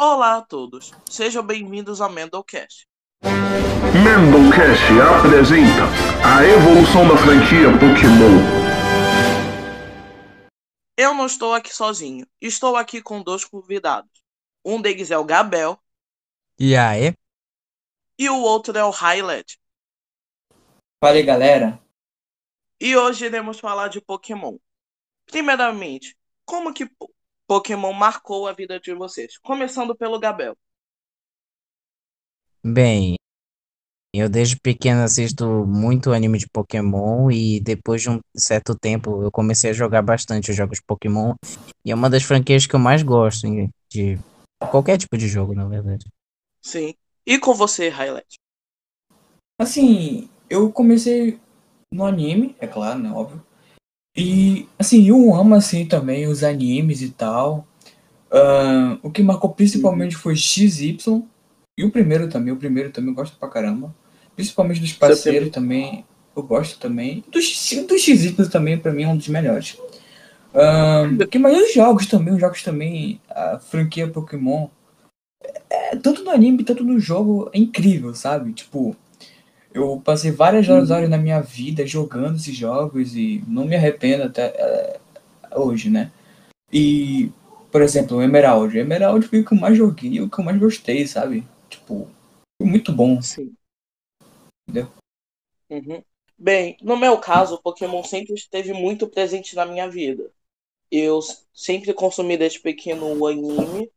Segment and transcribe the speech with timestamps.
[0.00, 2.86] Olá a todos, sejam bem-vindos ao Mendelcast.
[3.22, 4.84] Mendelcast
[5.18, 5.84] apresenta
[6.24, 8.38] a evolução da franquia Pokémon.
[10.96, 14.10] Eu não estou aqui sozinho, estou aqui com dois convidados.
[14.64, 15.78] Um deles é o Gabel
[16.58, 17.12] E aí?
[18.18, 19.58] e o outro é o Highlight.
[21.02, 21.80] Fala aí, galera.
[22.80, 24.56] E hoje iremos falar de Pokémon.
[25.26, 26.88] Primeiramente, como que
[27.48, 29.38] Pokémon marcou a vida de vocês?
[29.38, 30.56] Começando pelo Gabel.
[32.62, 33.16] Bem,
[34.14, 39.30] eu desde pequeno assisto muito anime de Pokémon e depois de um certo tempo eu
[39.30, 41.34] comecei a jogar bastante os jogos de Pokémon
[41.84, 44.18] e é uma das franquias que eu mais gosto em- de
[44.70, 46.06] qualquer tipo de jogo, na verdade.
[46.62, 46.94] Sim.
[47.26, 48.36] E com você, Highlight?
[49.58, 51.40] Assim, eu comecei
[51.92, 53.10] no anime, é claro, né?
[53.10, 53.42] Óbvio.
[54.18, 57.64] E, assim, eu amo, assim, também os animes e tal.
[58.32, 61.22] Ahn, o que marcou principalmente foi XY.
[61.78, 63.94] E o primeiro também, o primeiro também eu gosto pra caramba.
[64.34, 67.24] Principalmente dos parceiros também, eu gosto também.
[67.28, 67.38] Do,
[67.86, 69.78] do XY também, pra mim, é um dos melhores.
[70.52, 74.66] Ahn, que mais os jogos também, os jogos também, a franquia Pokémon.
[75.70, 78.52] É, tanto no anime, tanto no jogo, é incrível, sabe?
[78.52, 78.96] Tipo,
[79.72, 84.24] eu passei várias horas, horas na minha vida jogando esses jogos e não me arrependo
[84.24, 85.00] até é,
[85.54, 86.10] hoje, né?
[86.72, 87.30] E,
[87.70, 88.76] por exemplo, o Emerald.
[88.76, 91.46] O Emerald foi o que eu mais joguei e o que eu mais gostei, sabe?
[91.68, 92.08] Tipo,
[92.60, 93.20] foi muito bom.
[93.20, 93.54] Sim.
[94.68, 94.90] Entendeu?
[95.70, 96.02] Uhum.
[96.36, 100.30] Bem, no meu caso, o Pokémon sempre esteve muito presente na minha vida.
[100.90, 101.20] Eu
[101.52, 103.90] sempre consumi desde pequeno o anime,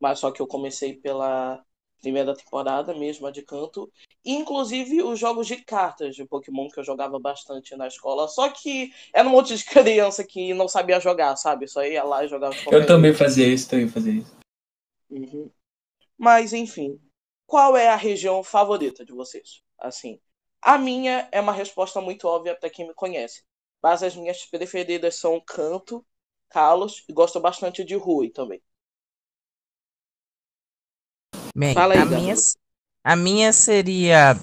[0.00, 1.64] mas só que eu comecei pela
[2.00, 3.90] primeira temporada mesmo, a de canto.
[4.24, 8.26] E, inclusive os jogos de cartas de Pokémon que eu jogava bastante na escola.
[8.28, 11.68] Só que era um monte de criança que não sabia jogar, sabe?
[11.68, 14.36] Só ia lá e jogava Eu também fazia isso, também fazia isso.
[15.10, 15.50] Uhum.
[16.16, 17.00] Mas, enfim,
[17.46, 19.62] qual é a região favorita de vocês?
[19.78, 20.20] Assim,
[20.62, 23.42] a minha é uma resposta muito óbvia para quem me conhece.
[23.82, 26.04] Mas as minhas preferidas são Canto,
[26.50, 28.62] Kalos e gosto bastante de Rui também.
[31.60, 32.34] Bem, Fala aí, a minha,
[33.04, 34.34] a minha seria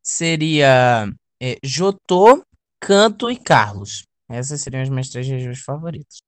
[0.00, 2.40] seria é, Jotô,
[2.80, 4.04] Canto e Carlos.
[4.28, 6.18] Essas seriam as minhas três regiões favoritas.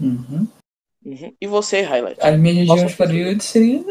[0.00, 0.48] Uhum.
[1.04, 1.32] Uhum.
[1.40, 2.20] E você, Highlight?
[2.20, 3.84] As minhas Qual regiões favoritas seriam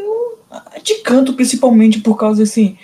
[0.50, 2.76] a de canto, principalmente por causa, assim,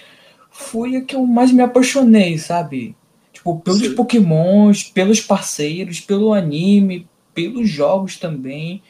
[0.51, 2.97] foi a que eu mais me apaixonei, sabe?
[3.35, 3.95] Tipo, pelos Sim.
[3.95, 8.83] pokémons, pelos parceiros, pelo anime, pelos jogos também.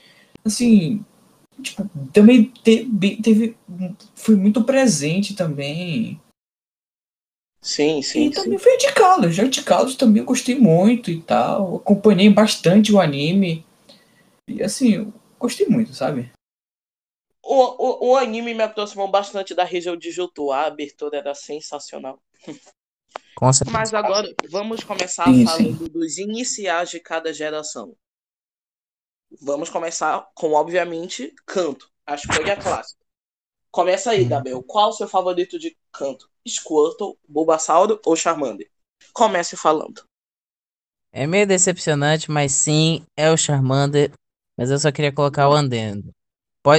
[0.45, 1.05] Assim,
[1.63, 3.57] tipo, também teve, teve
[4.15, 6.21] foi muito presente também.
[7.61, 8.43] Sim, sim, e sim.
[8.43, 8.87] também foi a de.
[9.41, 11.77] A de Kalos também gostei muito e tal.
[11.77, 13.67] Acompanhei bastante o anime.
[14.47, 16.31] E assim, eu gostei muito, sabe?
[17.43, 20.53] O, o, o anime me aproximou bastante da região de Johto.
[20.53, 22.23] A abertura era sensacional.
[23.35, 23.79] Com certeza.
[23.79, 27.95] Mas agora vamos começar Sim, falando dos iniciais de cada geração.
[29.41, 31.91] Vamos começar com, obviamente, canto.
[32.07, 33.01] A escolha clássica.
[33.71, 34.63] Começa aí, Gabriel.
[34.63, 36.31] Qual o seu favorito de canto?
[36.47, 38.71] Squirtle, Bulbasauro ou Charmander?
[39.13, 40.03] Comece falando.
[41.13, 44.11] É meio decepcionante, mas sim, é o Charmander.
[44.57, 46.11] Mas eu só queria colocar o Andendo.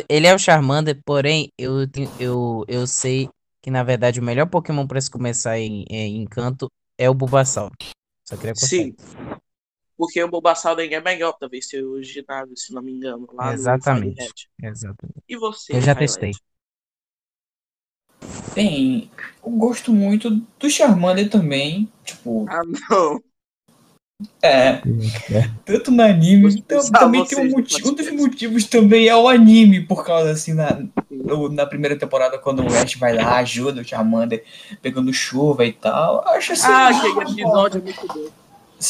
[0.08, 1.88] Ele é o Charmander, porém, eu,
[2.20, 3.30] eu, eu sei
[3.62, 6.68] que na verdade o melhor Pokémon para se começar em, em canto
[6.98, 7.72] é o Bulbasaur.
[8.28, 8.96] Só queria cortar Sim.
[10.00, 13.28] Porque o Bulbasauro ainda é melhor pra vencer o ginásio, se não me engano.
[13.34, 14.50] Lá Exatamente.
[14.64, 15.22] Exatamente.
[15.28, 16.00] e você, Eu já Highlight?
[16.00, 16.32] testei.
[18.56, 19.12] Tem.
[19.46, 21.92] Eu gosto muito do Charmander também.
[22.06, 23.22] Tipo, Ah, não.
[24.42, 24.82] é.
[25.66, 26.62] Tanto no anime.
[26.98, 30.82] Também tem um, motivo, um dos motivos também é o anime, por causa assim, na,
[31.12, 34.46] no- na primeira temporada, quando o Ash vai lá, ajuda o Charmander
[34.82, 36.24] pegando chuva e tal.
[36.26, 36.68] Eu Acho assim.
[36.68, 38.39] Ah, aquele episódio é muito bom.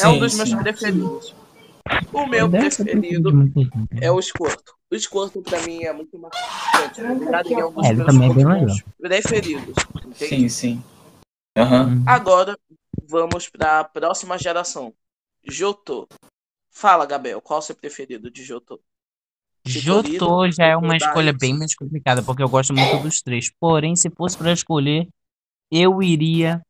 [0.01, 0.57] É um sim, dos meus sim.
[0.57, 1.35] preferidos.
[2.13, 3.31] O meu preferido
[3.99, 4.73] é o Squirtle.
[4.91, 7.01] O Squirtle pra mim é muito marcante.
[7.01, 9.75] Ele é um dos É, ele meus também é bem Pokémons preferidos.
[10.05, 10.15] entende?
[10.15, 10.83] Sim, sim.
[11.57, 11.87] Aham.
[11.87, 12.03] Hum.
[12.07, 12.57] Agora,
[13.07, 14.93] vamos pra próxima geração.
[15.43, 16.07] Jotô.
[16.69, 18.79] Fala, Gabriel, qual o seu preferido de Jotô?
[19.67, 23.51] Chikorito, Jotô já é uma escolha bem mais complicada, porque eu gosto muito dos três.
[23.59, 25.07] Porém, se fosse pra escolher,
[25.71, 26.61] eu iria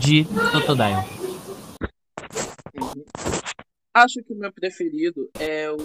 [0.00, 1.23] de Totodile.
[3.94, 4.02] Uhum.
[4.02, 5.76] Acho que o meu preferido é, o,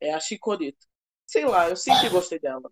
[0.00, 0.86] é a Chikorito.
[1.26, 2.70] Sei lá, eu sempre gostei dela.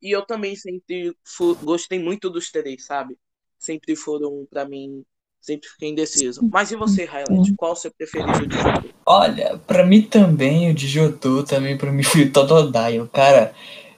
[0.00, 1.16] E eu também sempre
[1.62, 3.16] gostei muito dos três, sabe?
[3.58, 5.04] Sempre foram, pra mim,
[5.40, 6.40] sempre fiquei indeciso.
[6.52, 7.54] Mas e você, Highlight?
[7.56, 8.88] Qual o seu preferido de Jotô?
[9.06, 13.08] Olha, pra mim também, o de Jotô também, pra mim foi o Totodile.
[13.12, 13.54] Cara,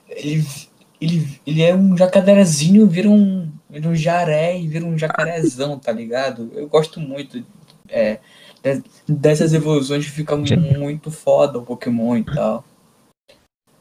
[0.07, 0.45] ele,
[1.01, 5.91] ele, ele é um jacarezinho, vira um, vira um jaré e vira um jacarezão, tá
[5.91, 6.51] ligado?
[6.53, 7.43] Eu gosto muito
[7.89, 8.19] é,
[9.07, 12.63] dessas evoluções fica muito foda o Pokémon e tal.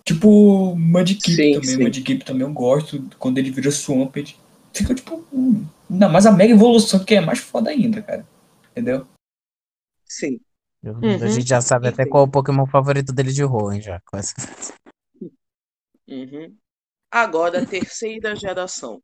[0.06, 1.68] Tipo, Mudkip Sim, também.
[1.68, 1.82] sim.
[1.82, 4.34] Mudkip também eu gosto quando ele vira Swampert.
[4.72, 5.24] Fica tipo.
[5.32, 8.26] hum, Ainda mais a Mega Evolução, que é mais foda ainda, cara.
[8.72, 9.06] Entendeu?
[10.04, 10.40] Sim.
[10.82, 13.80] Eu- Uhum, A gente já sabe até qual é o Pokémon favorito dele de Rowan
[13.80, 14.00] já.
[14.00, 14.34] Com essa...
[16.06, 16.54] Uhum.
[17.10, 19.02] Agora, a terceira geração.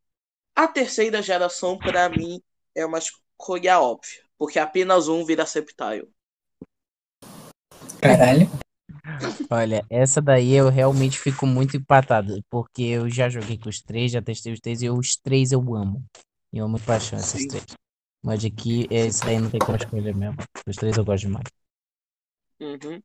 [0.55, 2.41] A terceira geração, pra mim,
[2.75, 4.21] é uma escolha óbvia.
[4.41, 6.09] Porque apenas um vira Sceptile.
[8.01, 8.49] Caralho.
[9.51, 14.13] Olha, essa daí eu realmente fico muito empatado, porque eu já joguei com os três,
[14.13, 16.03] já testei os três, e os três eu amo.
[16.51, 17.49] E eu amo paixão esses Sim.
[17.49, 17.67] três.
[18.23, 20.39] Mas aqui, esse daí não tem como escolher mesmo.
[20.67, 21.45] Os três eu gosto demais.
[22.61, 23.03] Uhum.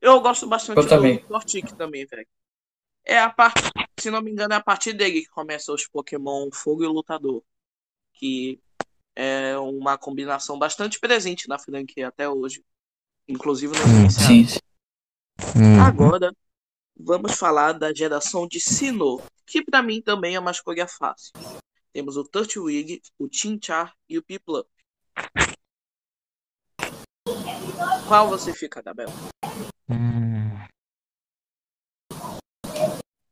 [0.00, 1.18] Eu gosto bastante Eu também.
[1.18, 2.26] do Tortic também, velho.
[3.04, 3.60] É a parte,
[4.00, 7.42] se não me engano, é a partir dele que começa os Pokémon Fogo e Lutador.
[8.14, 8.58] Que
[9.16, 12.62] é uma combinação bastante presente na franquia até hoje.
[13.26, 14.10] Inclusive no Hum.
[14.10, 14.58] Sim, sim.
[15.56, 16.32] Hum, Agora,
[16.98, 21.32] vamos falar da geração de Sinnoh, que pra mim também é uma escolha fácil.
[21.92, 24.68] Temos o Turtwig, o Chinchar e o Piplup.
[28.06, 29.10] Qual você fica, Gabriel?
[29.88, 30.50] hum.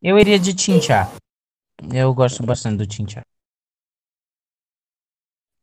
[0.03, 1.11] Eu iria de Chinchar.
[1.93, 3.25] Eu gosto bastante do Chinchar.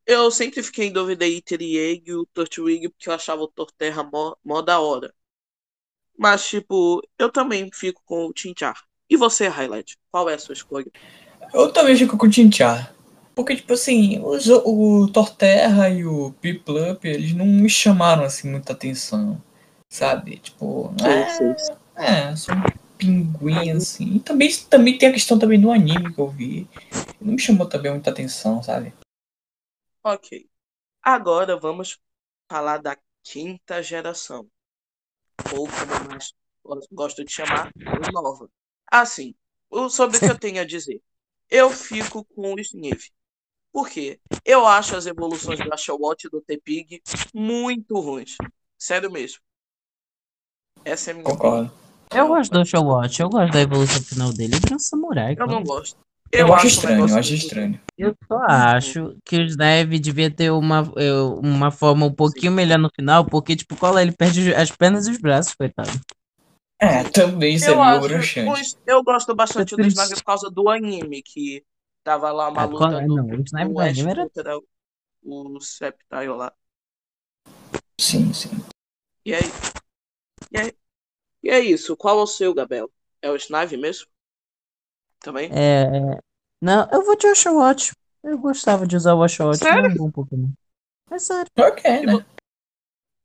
[0.06, 4.04] Eu sempre fiquei em dúvida entre Egg e o Turtwig, porque eu achava o Torterra
[4.04, 5.14] mó, mó da hora.
[6.18, 8.76] Mas, tipo, eu também fico com o Chinchar.
[9.10, 9.98] E você, Highlight?
[10.12, 10.92] Qual é a sua escolha?
[11.54, 12.94] Eu também fico com o Tinchar.
[13.36, 18.74] Porque, tipo assim, os- o Torterra e o Piplup, eles não me chamaram assim muita
[18.74, 19.42] atenção.
[19.90, 20.38] Sabe?
[20.38, 20.94] Tipo,
[21.98, 22.64] é, é um
[22.98, 24.16] pinguim assim.
[24.16, 26.68] E também, também tem a questão também do anime que eu vi.
[27.20, 28.94] Não me chamou também muita atenção, sabe?
[30.04, 30.48] Ok.
[31.04, 32.00] Agora vamos
[32.50, 34.50] falar da quinta geração.
[35.54, 36.34] Ou como eu mais
[36.92, 37.72] gosto de chamar,
[38.14, 38.50] nova.
[38.92, 39.34] Assim,
[39.70, 41.02] o- sobre o que eu tenho a dizer.
[41.50, 43.10] Eu fico com o Sniv.
[43.72, 44.20] Por quê?
[44.46, 47.02] Eu acho as evoluções do Ashawott e do Tepig
[47.34, 48.38] muito ruins.
[48.78, 49.40] Sério mesmo.
[50.86, 51.66] Essa é a minha opinião.
[51.66, 51.82] Concordo.
[52.14, 54.54] Eu gosto do Oshawott, eu gosto da evolução final dele.
[54.56, 55.36] Ele vira um samurai.
[55.40, 55.98] Eu não gosto.
[56.32, 57.80] Eu, acho um estranho, eu acho estranho.
[57.98, 62.80] Eu só acho que o Snave devia ter uma, eu- uma forma um pouquinho melhor
[62.80, 65.92] no final, porque, tipo, cola, ele perde as pernas e os braços, coitado.
[66.80, 68.76] É, também Eu, acho, broxante.
[68.88, 69.86] eu gosto bastante do.
[69.86, 71.64] Snag por causa do anime, que
[72.04, 74.30] tava lá uma Ah, luta cola- do, não, o Snave do anime era...
[74.30, 74.58] contra
[75.24, 76.52] o Sceptile lá.
[78.00, 78.50] Sim, sim.
[79.24, 79.44] E aí?
[80.52, 80.74] E aí?
[81.44, 81.96] E é isso.
[81.98, 82.92] Qual é o seu, Gabriel?
[83.22, 84.08] É o Snave mesmo?
[85.22, 85.50] Também?
[85.52, 86.20] É, é...
[86.62, 87.92] Não, eu vou de Oshawott.
[88.24, 90.50] Eu gostava de usar o Oshawott, ele é um bom Pokémon.
[91.10, 91.52] É sério.
[91.58, 92.26] Ok, né?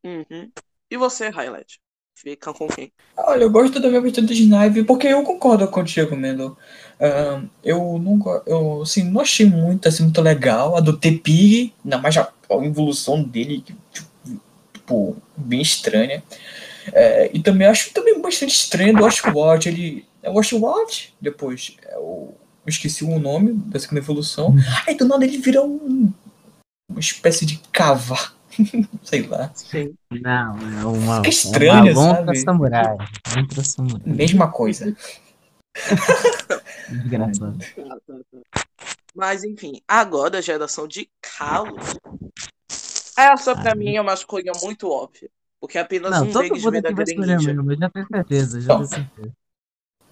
[0.04, 0.52] Uhum.
[0.90, 1.80] E você, Highlight?
[2.14, 2.92] Fica com quem?
[3.16, 6.56] Olha, eu gosto da minha versão do Snipe, porque eu concordo contigo, Mendo.
[7.00, 11.72] Ahn, eu não go- eu assim, não achei muito, assim, muito legal a do Tepig,
[11.84, 13.78] ainda mais a, a evolução dele, tipo,
[14.72, 16.22] tipo, bem estranha.
[16.92, 19.68] É, e também acho também bastante estranho do Oshawott.
[19.68, 20.04] Ele.
[20.26, 21.14] É o Oshawott?
[21.20, 22.34] Depois, é o,
[22.66, 24.52] eu esqueci o nome da segunda evolução.
[24.84, 26.12] Aí do nada ele vira um,
[26.90, 28.34] uma espécie de cavalo.
[29.04, 29.52] Sei lá.
[29.54, 29.94] Sim.
[30.10, 32.38] Não, é uma, Fica estranho, uma lontra sabe?
[32.38, 32.96] samurai.
[33.36, 34.02] Lontra samurai.
[34.04, 34.96] Mesma coisa.
[39.14, 41.94] Mas enfim, agora a geração de Kalos.
[43.16, 45.30] Essa pra Ah, mim é uma escolha muito óbvia.
[45.60, 47.52] Porque apenas Não, um todo deles escolher Greninja.
[47.54, 49.32] mesmo, eu já tenho certeza, já tenho certeza.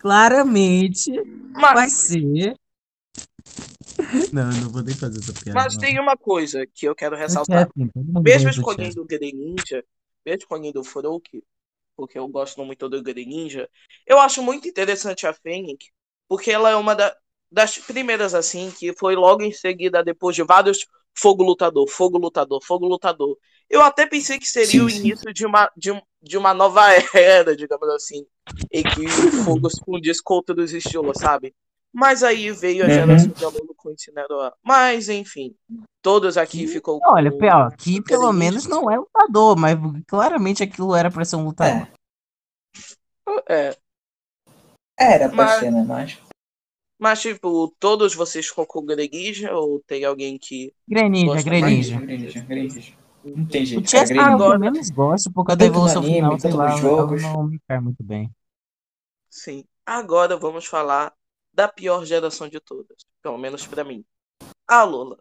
[0.04, 1.10] Claramente
[1.72, 2.56] vai Mas, ser.
[4.30, 5.64] Não, eu não vou nem fazer essa piada.
[5.64, 5.78] mas não.
[5.78, 7.70] tem uma coisa que eu quero ressaltar.
[7.76, 9.84] assim, todo mundo Mesmo escolhendo o Greninja,
[10.24, 11.44] mesmo escolhendo o Froak,
[11.96, 13.70] porque eu gosto muito do Greninja,
[14.06, 15.86] eu acho muito interessante a Fênix,
[16.28, 17.16] porque ela é uma da-
[17.50, 22.60] das primeiras, assim, que foi logo em seguida, depois de vários Fogo Lutador, Fogo Lutador,
[22.64, 23.38] Fogo Lutador.
[23.68, 24.98] Eu até pensei que seria Sim, o sim.
[24.98, 26.82] início de uma, de, um- de uma nova
[27.14, 28.26] era, digamos assim,
[28.70, 31.54] em que o fogo se fundisse com outros estilos, sabe?
[31.92, 32.92] Mas aí veio a Uhum.
[32.94, 34.52] geração de aluno com Incineroar.
[34.62, 35.54] Mas, enfim,
[36.02, 40.62] todos aqui Que- ficou Olha, com pior, aqui pelo menos não é lutador, mas claramente
[40.62, 41.86] aquilo era pra ser um lutador.
[43.48, 43.76] É,
[44.98, 45.84] Era pra Mas- ser, né?
[45.86, 46.18] Mas.
[46.98, 50.72] mas tipo, todos vocês ficam com o Greninja ou tem alguém que.
[50.88, 52.00] Greninja, Greninja.
[52.00, 52.92] Greninja, Greninja.
[53.24, 53.88] Não tem O jeito.
[53.90, 56.40] Chess cara, é o que eu Agora- menos gosto por causa da evolução anime, final,
[56.40, 57.22] sei lá, jogos.
[57.22, 58.30] não me cai muito bem.
[59.30, 59.64] Sim.
[59.86, 61.12] Agora vamos falar
[61.52, 64.04] da pior geração de todas, pelo menos pra mim.
[64.66, 65.18] A Lola.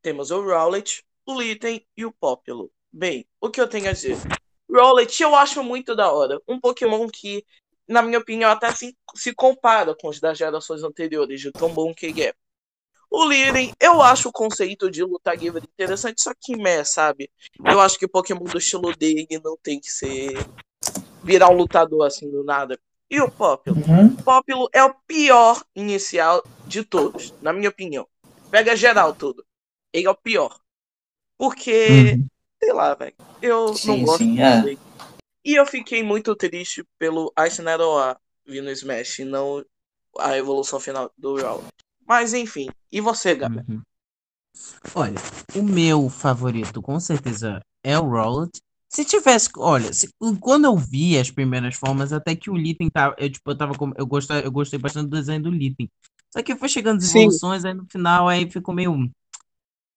[0.00, 2.70] Temos o Rowlet, o Litten e o Populo.
[2.92, 4.16] Bem, o que eu tenho a dizer?
[4.70, 6.40] Rowlet eu acho muito da hora.
[6.48, 7.44] Um Pokémon que,
[7.86, 11.94] na minha opinião, até se, se compara com os das gerações anteriores, de tão bom
[11.94, 12.34] que ele é.
[13.14, 17.30] O Liren, eu acho o conceito de luta livre interessante, só que meh, sabe?
[17.64, 20.32] Eu acho que o Pokémon do estilo dele não tem que ser.
[21.22, 22.78] virar um lutador assim do nada.
[23.10, 23.74] E o Poplo?
[23.74, 24.06] Uhum.
[24.06, 28.08] O Poplo é o pior inicial de todos, na minha opinião.
[28.50, 29.44] Pega geral tudo.
[29.92, 30.58] Ele é o pior.
[31.36, 32.26] Porque, Uhum.
[32.62, 33.14] sei lá, velho.
[33.42, 34.62] Eu não Sim, gosto sim, é.
[34.62, 34.78] dele.
[35.44, 39.64] E eu fiquei muito triste pelo Ice Neroa vir no Smash e não
[40.18, 41.62] a evolução final do Raw.
[42.06, 43.60] Mas enfim, e você, Gabi?
[43.68, 43.82] Uhum.
[44.94, 45.18] Olha,
[45.56, 48.60] o meu favorito com certeza é o Rowlet.
[48.88, 53.14] Se tivesse, olha, se- quando eu vi as primeiras formas, até que o Litten tava,
[53.18, 55.88] eu tipo, eu tava com, eu gostei, eu gostei bastante do desenho do Litten.
[56.30, 58.92] Só que foi chegando as evoluções, aí no final aí ficou meio,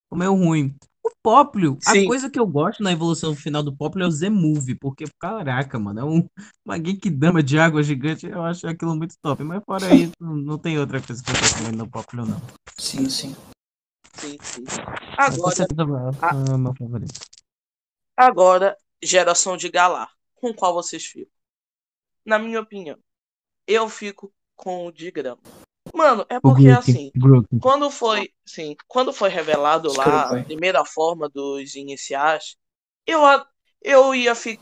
[0.04, 0.74] ficou meio ruim.
[1.06, 2.04] O Popplio, a Sim.
[2.04, 6.00] coisa que eu gosto na evolução final do Popplio é o Z-Move, porque caraca, mano,
[6.00, 6.28] é um,
[6.64, 9.44] uma Genkidama de água gigante, eu acho aquilo muito top.
[9.44, 12.40] Mas fora isso, não tem outra coisa que eu gosto muito no Popplio, não.
[12.76, 13.36] Sim, sim.
[14.16, 14.64] Sim, sim.
[15.16, 17.20] Agora, é meu favorito.
[18.16, 20.10] agora, geração de Galar.
[20.34, 21.32] Com qual vocês ficam?
[22.24, 22.98] Na minha opinião,
[23.64, 25.40] eu fico com o de grama.
[25.96, 27.58] Mano, é porque Grookey, assim, Grookey.
[27.60, 30.44] quando foi, sim, quando foi revelado lá Desculpa, a hein.
[30.44, 32.56] primeira forma dos iniciais,
[33.06, 33.46] eu, a-
[33.82, 34.60] eu ia ficar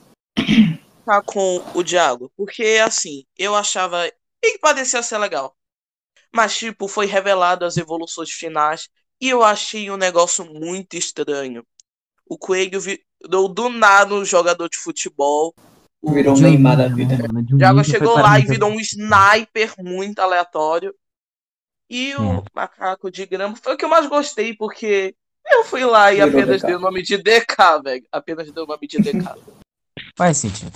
[1.26, 4.06] com o Diago, porque assim, eu achava
[4.42, 5.56] ele parecia ser legal.
[6.34, 8.88] Mas tipo, foi revelado as evoluções finais
[9.20, 11.64] e eu achei um negócio muito estranho.
[12.28, 15.54] O Coelho virou do nada um jogador de futebol.
[16.02, 17.16] O Virou um Neymar da né, vida.
[17.56, 20.94] Diago chegou lá e virou um sniper muito aleatório.
[21.88, 22.42] E o É.
[22.54, 25.14] macaco de grama foi o que eu mais gostei, porque
[25.46, 26.66] eu fui lá e Virou apenas DK.
[26.66, 28.06] dei o nome de DK, velho.
[28.10, 29.12] Apenas dei o nome de DK.
[30.16, 30.72] Faz sentido.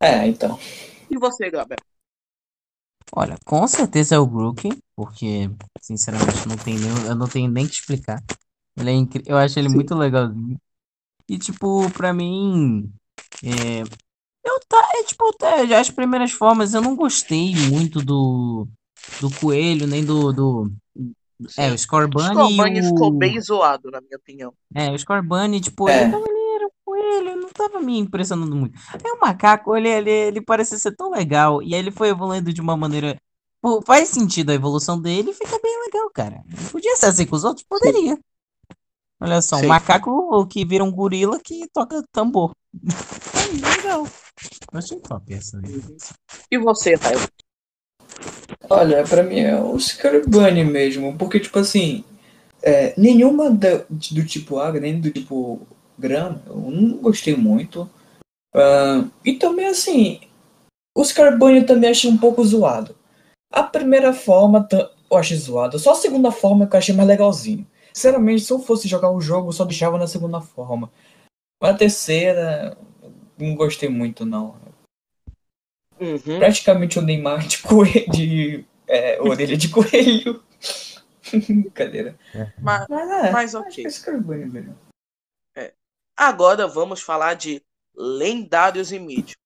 [0.00, 0.58] É, então.
[1.10, 1.78] e você, Gabriel?
[3.12, 7.66] Olha, com certeza é o Grookey, porque, sinceramente, não tem nem, eu não tenho nem
[7.66, 8.22] que explicar.
[8.76, 9.22] Ele é incri...
[9.26, 9.74] Eu acho ele Sim.
[9.76, 10.56] muito legalzinho.
[11.28, 12.92] E, tipo, pra mim,
[13.42, 13.80] é...
[14.44, 18.68] eu tá, é, tipo, até as primeiras formas eu não gostei muito do,
[19.20, 20.72] do coelho, nem do, do...
[21.56, 23.12] É, o Scorbunny Scorbunny e ficou o...
[23.12, 24.52] bem zoado, na minha opinião.
[24.74, 26.02] É, o Scorbunny, tipo, É.
[26.02, 28.78] ele, ele era um coelho, não tava me impressionando muito.
[28.92, 32.52] Aí o macaco, ele, ele, ele parecia ser tão legal, e aí ele foi evoluindo
[32.52, 33.20] de uma maneira.
[33.60, 36.44] Pô, faz sentido a evolução dele e fica bem legal, cara.
[36.70, 37.66] Podia ser assim com os outros?
[37.68, 38.18] Poderia.
[39.20, 39.66] Olha só, um Sim.
[39.66, 42.54] macaco que vira um gorila que toca tambor.
[42.74, 44.06] É legal.
[44.72, 45.60] Eu achei top essa.
[46.50, 47.18] E você, Raio?
[48.70, 52.04] Olha, pra mim é o Scorbunny mesmo, porque, tipo assim,
[52.62, 55.66] é, nenhuma da- do tipo água, nem do tipo
[55.98, 57.88] grama, eu não gostei muito.
[58.54, 60.20] Ah, e também, assim,
[60.96, 62.96] o Scorbunny eu também achei um pouco zoado.
[63.52, 64.66] A primeira forma
[65.10, 67.66] eu achei zoado, só a segunda forma que eu achei mais legalzinho.
[67.94, 70.90] Sinceramente, se eu fosse jogar o jogo, eu só deixava na segunda forma.
[71.62, 72.76] A terceira,
[73.38, 74.56] não gostei muito, não.
[76.00, 76.38] Uhum.
[76.38, 80.42] praticamente o Neymar de coelho, de é, orelha de coelho.
[81.30, 82.18] Brincadeira.
[82.62, 83.84] Mas, Mas é, mas ok.
[83.86, 84.78] é mesmo.
[86.16, 87.62] Agora vamos falar de
[87.96, 89.36] lendários e míticos.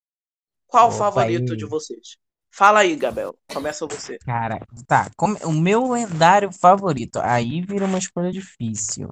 [0.66, 1.58] Qual o favorito aí.
[1.58, 2.16] de vocês?
[2.50, 3.34] Fala aí, Gabriel.
[3.52, 4.18] Começa você.
[4.18, 5.10] Cara, tá.
[5.16, 7.18] como- o meu lendário favorito.
[7.22, 9.10] Aí vira uma escolha difícil.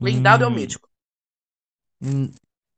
[0.00, 0.54] Lendário ou Hum.
[0.54, 0.88] mítico?
[2.02, 2.32] Hum,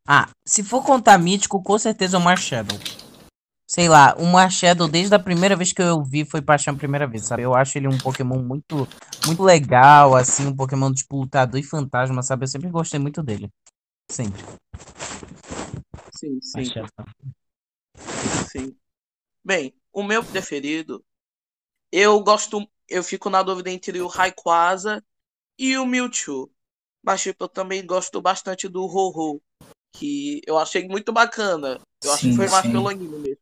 [0.04, 2.76] Ah, se for contar mítico, com certeza é o Marshadow.
[3.74, 7.06] Sei lá, o Marshadow, desde a primeira vez que eu vi, foi paixão a primeira
[7.06, 7.40] vez, sabe?
[7.40, 8.86] Eu acho ele um Pokémon muito,
[9.26, 12.44] muito legal, assim, um Pokémon tipo lutador e fantasma, sabe?
[12.44, 13.48] Eu sempre gostei muito dele.
[14.10, 14.42] Sempre.
[16.14, 16.86] Sim, sim, Marshadow.
[18.50, 18.76] sim.
[19.42, 21.02] Bem, o meu preferido,
[21.90, 25.02] eu gosto, eu fico na dúvida entre o Rayquaza
[25.58, 26.52] e o Mewtwo.
[27.02, 29.40] Mas, tipo, eu também gosto bastante do Ho-Ho,
[29.94, 31.80] que eu achei muito bacana.
[32.04, 32.72] Eu acho que Sim, foi mais sim.
[32.72, 33.41] pelo anime mesmo.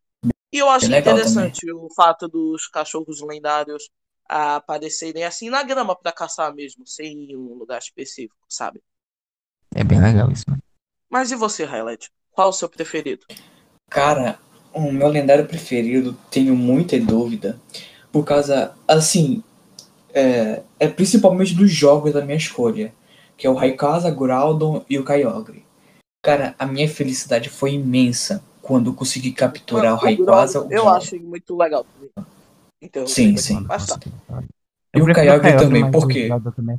[0.53, 3.89] E eu achei legal interessante o fato dos cachorros lendários
[4.29, 8.81] aparecerem assim na grama pra caçar mesmo, sem um lugar específico, sabe?
[9.75, 10.59] É bem legal isso, né?
[11.09, 12.11] Mas e você, Highlight?
[12.33, 13.27] Qual o seu preferido?
[13.89, 14.39] Cara,
[14.73, 17.61] o meu lendário preferido, tenho muita dúvida.
[18.13, 19.43] Por causa, assim,
[20.15, 22.95] é, é principalmente dos jogos da minha escolha.
[23.37, 25.65] Que é o Raikasa, Groudon e o Kyogre.
[26.23, 30.67] Cara, a minha felicidade foi imensa quando eu consegui capturar Mano, o Rayquaza.
[30.71, 32.11] Eu acho muito legal também.
[32.83, 33.67] Então, Sim, sim.
[34.95, 36.29] E o Kyogre também, por o quê?
[36.57, 36.79] Também.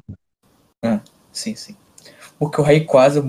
[1.31, 1.75] Sim, sim.
[2.37, 3.19] Porque o Rayquaza,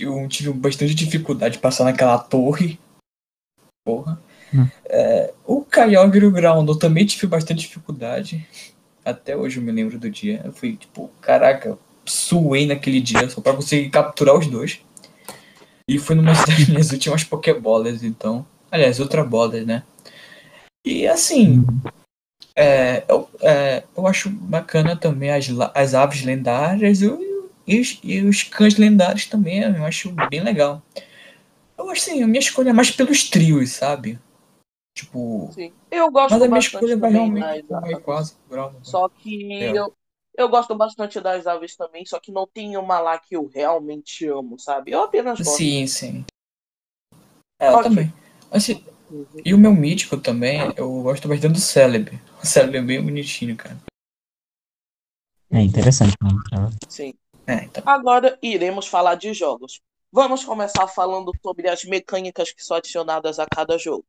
[0.00, 2.78] eu tive bastante dificuldade de passar naquela torre.
[3.84, 4.20] Porra.
[4.54, 4.68] Hum.
[4.84, 8.46] É, o Kyogre e o Ground eu também tive bastante dificuldade.
[9.04, 10.42] Até hoje eu me lembro do dia.
[10.44, 14.80] Eu fui tipo, caraca, suei naquele dia só pra conseguir capturar os dois.
[15.86, 18.46] E foi numa das minhas últimas Pokébolas, então.
[18.70, 19.82] Aliás, Ultra Bolas, né?
[20.84, 21.64] E assim,
[22.56, 27.06] é, eu, é, eu acho bacana também as, as aves lendárias e,
[27.66, 30.82] e os, e os cães lendários também, eu acho bem legal.
[31.78, 34.18] Eu acho assim, a minha escolha é mais pelos trios, sabe?
[34.96, 35.72] Tipo, Sim.
[35.90, 37.90] Eu gosto mas a minha escolha vai realmente aves.
[37.92, 38.34] Rayquaza.
[38.50, 38.74] Ground.
[38.82, 39.78] Só que É.
[39.78, 39.92] eu,
[40.34, 44.26] eu gosto bastante das aves também, só que não tem uma lá que eu realmente
[44.26, 44.92] amo, sabe?
[44.92, 45.58] Eu apenas gosto.
[45.58, 46.24] Sim, sim.
[47.60, 47.90] É, eu Ok.
[47.90, 48.12] também.
[48.50, 49.26] Assim, Uhum.
[49.44, 52.18] e o meu mítico também, eu gosto bastante do Celebi.
[52.42, 53.76] O Celebi é bem bonitinho, cara.
[55.50, 56.40] É interessante, mano.
[56.88, 57.14] Sim.
[57.46, 57.82] É, então.
[57.86, 59.80] Agora iremos falar de jogos.
[60.10, 64.04] Vamos começar falando sobre as mecânicas que são adicionadas a cada jogo.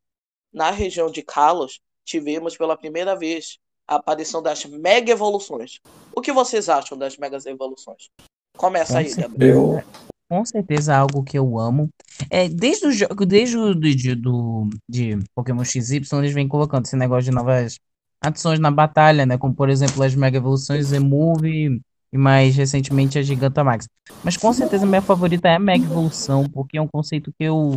[0.54, 5.80] Na região de Kalos, tivemos pela primeira vez a aparição das Mega Evoluções.
[6.16, 8.10] O que vocês acham das Mega Evoluções?
[8.58, 9.56] Começa aí, Com Gabriel.
[9.56, 9.84] Eu,
[10.30, 11.90] Com certeza algo que eu amo.
[12.30, 16.86] É, desde o jogo, desde o do, de- do, de Pokémon XY, eles vêm colocando
[16.86, 17.78] esse negócio de novas
[18.22, 19.38] adições na batalha, né?
[19.38, 21.80] Como por exemplo as Mega Evoluções, Emove
[22.12, 23.86] e mais recentemente a Gigantamax.
[24.24, 27.76] Mas com certeza minha favorita é a Mega Evolução, porque é um conceito que eu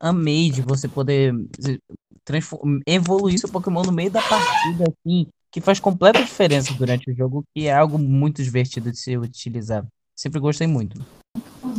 [0.00, 1.32] amei de você poder
[2.24, 7.14] transfor- evoluir seu Pokémon no meio da partida, assim, que faz completa diferença durante o
[7.14, 9.84] jogo, que é algo muito divertido de se utilizar.
[10.14, 10.98] Sempre gostei muito.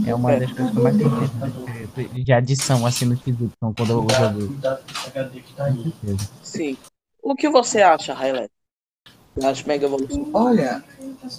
[0.05, 3.89] É uma das coisas que eu mais gostei de- de adição, assim, no XY, quando
[3.89, 4.49] eu joguei.
[6.43, 6.77] Sim.
[7.21, 8.51] O que você acha, Highlight?
[9.35, 10.27] Das Mega Evoluções?
[10.33, 10.83] olha,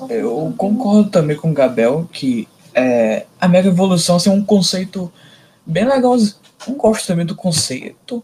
[0.09, 5.13] eu concordo também com o Gabel que é, a Mega Evolução assim, é um conceito
[5.67, 6.15] bem legal.
[6.17, 8.23] Eu gosto também do conceito.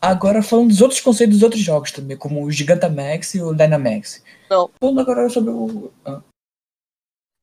[0.00, 4.22] Agora falando dos outros conceitos dos outros jogos também, como o Gigantamax e o Dynamax.
[4.48, 4.70] Não.
[4.80, 5.92] Falando agora sobre o.
[6.04, 6.22] ah,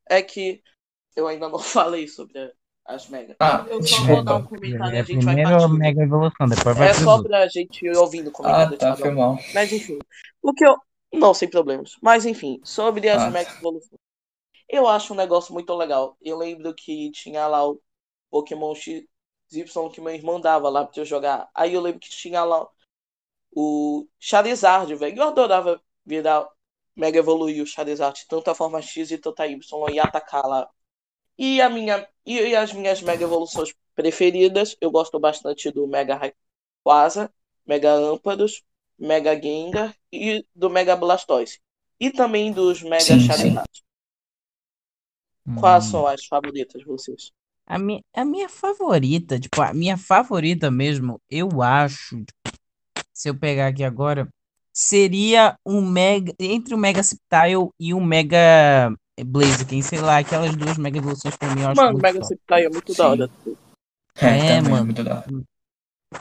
[0.10, 0.62] É que
[1.16, 2.54] eu ainda não falei sobre
[2.86, 3.36] as Mega.
[3.40, 5.70] Ah, Eu só vou dar um comentário e É a gente vai partindo.
[5.78, 8.96] Mega Evolução, depois vai É só pra gente ir ouvindo o Ah, comentário de tá,
[8.96, 9.38] foi mal.
[9.54, 10.00] Mas enfim,
[10.42, 10.76] o que eu.
[11.14, 11.96] Não, sem problemas.
[12.02, 13.30] Mas enfim, sobre as Ah.
[13.32, 14.00] Mega Evoluções.
[14.70, 16.18] Eu acho um negócio muito legal.
[16.22, 17.80] Eu lembro que tinha lá o
[18.32, 18.74] Pokémon
[19.50, 21.50] XY que meu irmão dava lá pra eu jogar.
[21.54, 22.68] Aí eu lembro que tinha lá
[23.56, 25.18] o Charizard, velho.
[25.20, 26.48] Eu adorava virar
[26.96, 30.70] Mega Evoluir o Charizard, tanto a forma X e tanto a Y, e atacar lá.
[31.38, 37.34] E, a minha, e as minhas Mega Evoluções preferidas, eu gosto bastante do Mega Rayquaza,
[37.66, 38.64] Mega Ampharos,
[38.98, 41.60] Mega Gengar e do Mega Blastoise.
[42.00, 43.28] E também dos Mega Sim, sim.
[43.28, 43.70] Charizard.
[45.56, 45.92] Quais Hum.
[45.92, 47.32] são as favoritas de vocês?
[47.68, 52.24] A minha, a minha favorita, tipo, a minha favorita mesmo, eu acho,
[53.14, 54.28] se eu pegar aqui agora,
[54.72, 58.94] seria um Mega, entre o Mega Sceptile e o Mega
[59.26, 62.26] Blaziken, sei lá, aquelas duas Mega Evoluções pra mim eu acho Mano, muito Mega top.
[62.28, 62.98] Sceptile é muito Sim.
[62.98, 63.30] da hora.
[64.18, 64.86] É, É, também, mano.
[64.86, 65.26] muito da hora.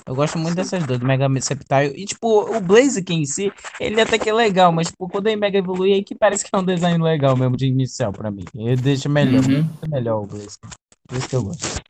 [0.07, 1.93] Eu gosto muito dessas duas, do Mega Sceptile.
[1.95, 5.37] E, tipo, o Blaziken em si, ele até que é legal, mas, tipo, quando ele
[5.37, 8.45] Mega evolui, aí que parece que é um design legal mesmo de inicial pra mim.
[8.55, 9.63] Ele deixa melhor, Uhum.
[9.63, 10.71] muito melhor o Blaziken.
[11.07, 11.83] Por isso que eu gosto.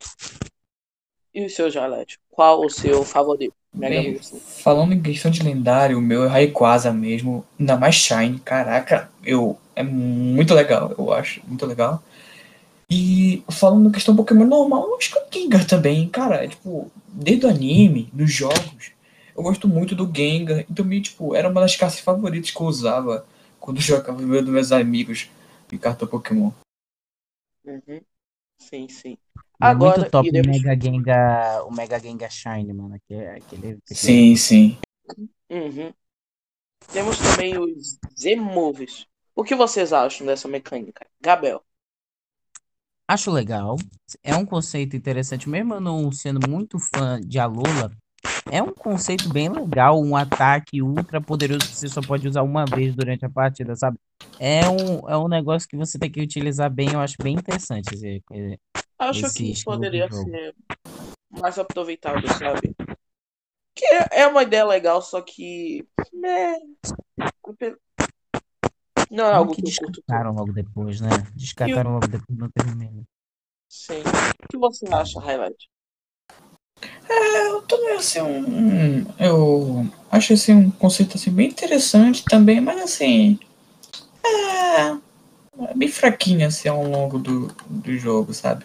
[1.35, 2.19] E o seu Jalete?
[2.31, 3.55] Qual o seu favorito?
[3.73, 4.21] Mega Bem,
[4.63, 9.59] falando em questão de lendário, o meu é Rayquaza mesmo, ainda mais Shine, caraca, eu
[9.75, 12.01] é muito legal, eu acho, muito legal.
[12.89, 16.89] E falando em questão Pokémon normal, eu acho que o Gengar também, cara, é, tipo,
[17.09, 18.93] desde o anime, dos jogos,
[19.37, 22.67] eu gosto muito do Gengar, então meio, tipo, era uma das cartas favoritas que eu
[22.67, 23.27] usava
[23.59, 25.29] quando eu jogava com meus amigos
[25.69, 26.53] de carta Pokémon.
[27.65, 28.01] Uhum.
[28.59, 29.17] Sim, sim.
[29.37, 33.01] É Agora muito top iremos- o Mega Gengar, o Mega Gengar Shine, mano.
[33.07, 34.79] Que é aquele, Sim, sim.
[35.51, 35.93] Uhum.
[36.93, 39.07] Temos também os Z-Moves.
[39.35, 41.07] O que vocês acham dessa mecânica?
[41.21, 41.63] Gabel.
[43.07, 43.77] Acho legal.
[44.23, 47.91] É um conceito interessante, mesmo eu não sendo muito fã de Alola.
[48.51, 52.65] É um conceito bem legal, um ataque ultra poderoso que você só pode usar uma
[52.67, 53.99] vez durante a partida, sabe?
[54.39, 57.95] É um, é um negócio que você tem que utilizar bem, eu acho bem interessante.
[57.95, 58.23] esse-
[58.99, 60.55] Acho Esse que poderia ser
[61.31, 62.75] mais aproveitado, sabe?
[63.75, 65.87] Que é é uma ideia legal, só que.
[66.13, 66.55] né,
[69.11, 71.09] Não é algo que eu descartaram logo depois, né?
[71.35, 73.03] Descartaram logo depois, não terminei.
[73.69, 74.03] Sim.
[74.45, 75.69] O que você acha, Highlight?
[77.09, 82.81] É, eu também assim um, eu acho assim um conceito assim bem interessante também, mas
[82.83, 83.39] assim
[84.25, 84.87] é,
[85.71, 88.65] é bem fraquinho assim ao longo do, do jogo, sabe?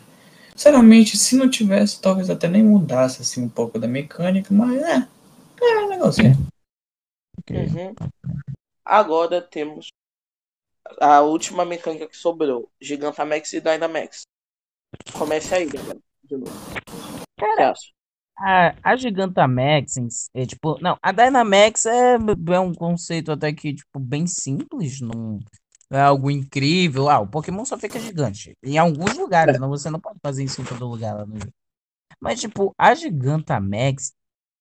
[0.55, 5.07] Sinceramente, se não tivesse, talvez até nem mudasse assim um pouco da mecânica, mas é,
[5.61, 6.35] é um negocinho.
[7.49, 7.95] Uhum.
[8.83, 9.87] Agora temos
[10.99, 14.23] a última mecânica que sobrou: Gigantamax e Dynamax.
[15.17, 15.99] Comece aí, galera.
[16.23, 16.51] De novo.
[17.57, 17.91] Acha?
[18.41, 23.99] A, a Gigantamax, é tipo, não, a Dynamax é, é um conceito até que, tipo,
[23.99, 25.39] bem simples, não
[25.91, 27.09] é algo incrível.
[27.09, 28.55] Ah, o Pokémon só fica gigante.
[28.63, 31.53] Em alguns lugares, não, você não pode fazer isso em todo lugar lá no jogo.
[32.19, 34.13] Mas, tipo, a Gigantamax,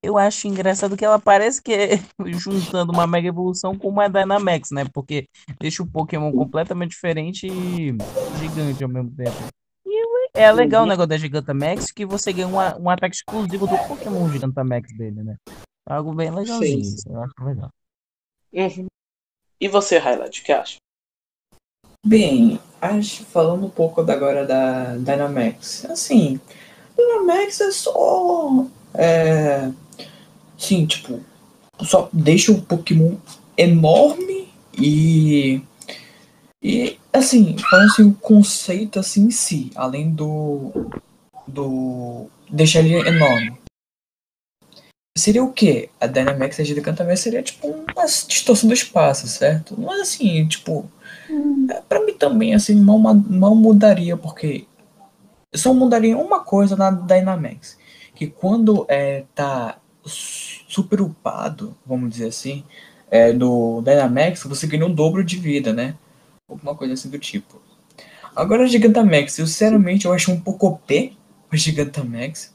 [0.02, 1.88] eu acho engraçado que ela parece que é
[2.26, 4.84] juntando uma Mega Evolução com uma Dynamax, né?
[4.92, 5.28] Porque
[5.60, 7.96] deixa o Pokémon completamente diferente e
[8.38, 9.36] gigante ao mesmo tempo.
[10.38, 13.76] E é legal o negócio da Gigantamax que você ganha uma, um ataque exclusivo do
[13.88, 15.36] Pokémon Gigantamax dele, né?
[15.84, 16.94] Algo bem legalzinho, Sim.
[16.94, 17.70] isso eu acho legal.
[18.52, 18.86] Uhum.
[19.60, 20.76] E você, Highlight, o que acha?
[22.06, 26.40] Bem, acho, falando um pouco da- agora da Dynamax, assim,
[26.96, 28.64] Dynamax é só.
[28.94, 29.72] É,
[30.56, 31.20] sim, tipo,
[31.80, 33.16] só deixa o Pokémon
[33.56, 34.48] enorme
[34.78, 35.60] e.
[36.62, 40.72] E, assim, falando assim, o conceito assim em si, além do.
[41.46, 42.26] do.
[42.50, 43.56] deixar ele enorme.
[45.16, 45.90] Seria o quê?
[46.00, 49.74] A Dynamax Agida Cantamax seria tipo uma distorção do espaço, certo?
[49.80, 50.88] Mas assim, tipo.
[51.70, 54.66] É, Pra mim também, assim, não, não mudaria, porque
[55.54, 57.76] só mudaria uma coisa na Dynamax.
[58.14, 62.64] Que quando é, tá su- super upado, vamos dizer assim,
[63.10, 65.96] é, do Dynamax, você ganha o dobro de vida, né?
[66.48, 67.60] Alguma coisa assim do tipo.
[68.34, 71.16] Agora a Gigantamax, eu sinceramente eu acho um pouco OP
[71.50, 72.54] a Gigantamax.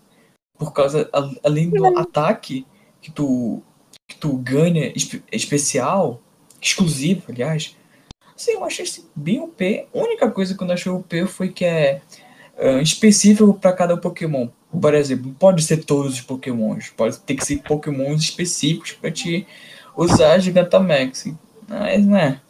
[0.57, 1.09] Por causa,
[1.43, 2.65] além do ataque
[3.01, 3.61] que tu,
[4.07, 6.21] que tu ganha espe- especial,
[6.61, 7.75] exclusivo, aliás.
[8.35, 9.87] Sim, eu achei bem OP.
[9.93, 12.01] A única coisa que eu não achei OP foi que é
[12.57, 14.47] ah, específico para cada Pokémon.
[14.71, 16.89] Por exemplo, não pode ser todos os Pokémons.
[16.95, 19.45] Pode ter que ser Pokémons específicos para te
[19.97, 21.27] usar Gigantamax.
[21.67, 22.41] Mas, né?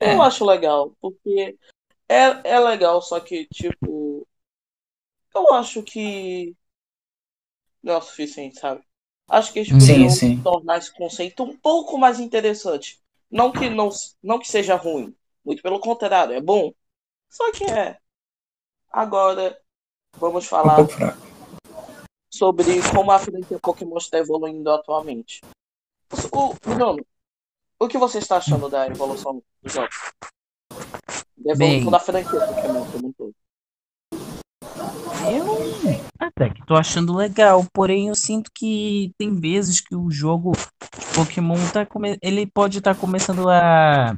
[0.00, 0.14] É.
[0.14, 1.58] Eu acho legal, porque
[2.08, 4.26] é, é legal, só que, tipo,
[5.34, 6.56] eu acho que
[7.82, 8.82] não é o suficiente, sabe?
[9.28, 10.42] Acho que eles Sim, poderiam sim.
[10.42, 13.00] tornar esse conceito um pouco mais interessante.
[13.30, 13.90] Não que não,
[14.22, 16.72] não que seja ruim, muito pelo contrário, é bom.
[17.28, 17.98] Só que é.
[18.90, 19.60] Agora,
[20.16, 20.78] vamos falar
[22.30, 25.42] sobre como a franquia Pokémon está evoluindo atualmente.
[26.32, 27.04] O, Bruno,
[27.78, 29.42] o que você está achando da evolução
[31.56, 31.84] Bem.
[32.00, 33.34] franquia Pokémon como um todo.
[35.30, 35.58] Eu
[36.18, 41.06] até que tô achando legal, porém eu sinto que tem vezes que o jogo de
[41.14, 42.18] Pokémon tá come...
[42.22, 44.16] ele pode estar começando a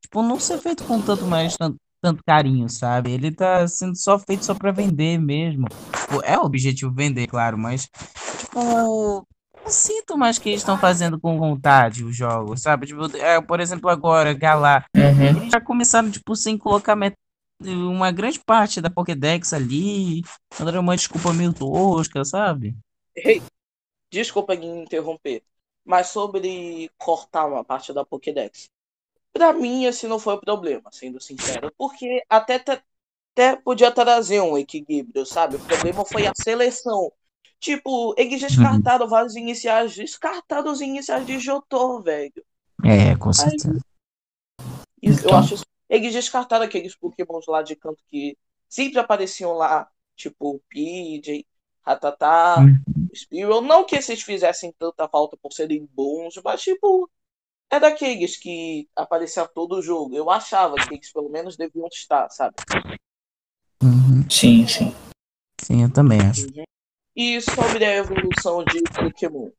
[0.00, 3.10] tipo não ser feito com tanto mais tanto, tanto carinho, sabe?
[3.12, 5.66] Ele tá sendo só feito só pra vender mesmo.
[5.68, 7.88] Tipo, é o objetivo vender, claro, mas
[8.38, 9.26] tipo
[9.66, 12.86] não sinto mais que eles estão fazendo com vontade os jogos, sabe?
[12.86, 15.26] Tipo, é, por exemplo, agora Galar Uhum.
[15.26, 17.16] eles já começaram, tipo, sem colocar met-
[17.60, 20.22] uma grande parte da Pokédex ali.
[20.58, 22.76] Mandaram uma desculpa meio tosca, sabe?
[23.16, 23.42] Ei,
[24.10, 25.42] desculpa me interromper,
[25.84, 28.68] mas sobre cortar uma parte da Pokédex.
[29.32, 32.62] Pra mim, esse não foi o problema, sendo sincero, porque até,
[33.32, 35.56] até podia trazer um equilíbrio, sabe?
[35.56, 37.12] O problema foi a seleção.
[37.58, 42.44] Tipo, eles descartaram vários iniciais, descartaram os iniciais de Jotô, velho.
[42.84, 43.80] É, com Aí, certeza.
[45.02, 45.38] Eu Então.
[45.38, 45.64] acho isso.
[45.88, 48.36] Eles descartaram aqueles Pokémons lá de canto que
[48.68, 51.46] sempre apareciam lá, tipo PJ,
[51.82, 52.78] Ratatá, Hum.
[53.14, 53.62] Spearow.
[53.62, 57.08] Não que esses fizessem tanta falta por serem bons, mas tipo,
[57.70, 60.14] é daqueles que apareciam todo o jogo.
[60.16, 62.56] Eu achava que eles pelo menos deviam estar, sabe?
[63.82, 64.28] Uhum.
[64.28, 64.92] Sim, sim.
[65.60, 66.46] Sim, eu também acho.
[67.16, 69.50] E sobre a evolução de Pokémon.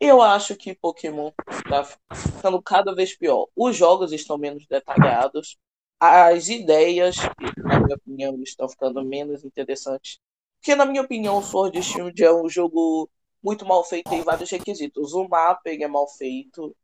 [0.00, 1.30] Eu acho que Pokémon
[1.68, 3.48] tá ficando cada vez pior.
[3.54, 5.58] Os jogos estão menos detalhados.
[6.00, 7.16] As ideias,
[7.58, 10.18] na minha opinião, estão ficando menos interessantes.
[10.58, 13.10] Porque, na minha opinião, o Sword Shield é um jogo
[13.42, 15.12] muito mal feito em vários requisitos.
[15.12, 16.74] O mapa é mal feito.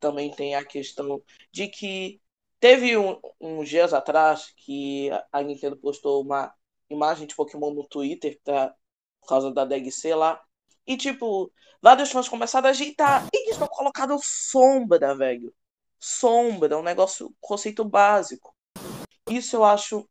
[0.00, 2.20] Também tem a questão de que
[2.58, 6.54] teve um, uns dias atrás que a Nintendo postou uma
[6.88, 8.74] imagem de Pokémon no Twitter pra,
[9.22, 10.42] por causa da DLC lá.
[10.86, 13.26] E, tipo, vários fãs começaram a ajeitar.
[13.32, 15.54] Eles não colocaram sombra, velho.
[15.98, 18.54] Sombra, um negócio, conceito básico.
[19.30, 20.06] Isso eu acho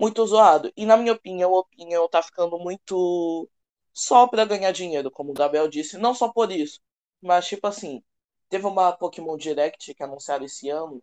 [0.00, 0.72] muito zoado.
[0.76, 3.48] E na minha opinião, a opinião tá ficando muito
[3.92, 6.80] só para ganhar dinheiro, como o Gabriel disse, não só por isso,
[7.22, 8.02] mas tipo assim,
[8.48, 11.02] teve uma Pokémon Direct que anunciaram esse ano,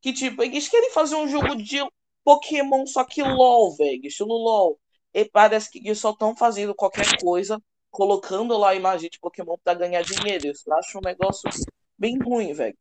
[0.00, 1.78] que tipo, eles querem fazer um jogo de
[2.24, 4.78] Pokémon só que LOL, velho, estilo LOL.
[5.14, 9.56] E parece que eles só estão fazendo qualquer coisa, colocando lá a imagem de Pokémon
[9.62, 10.46] para ganhar dinheiro.
[10.46, 11.48] Eu acho um negócio
[11.98, 12.76] bem ruim, velho.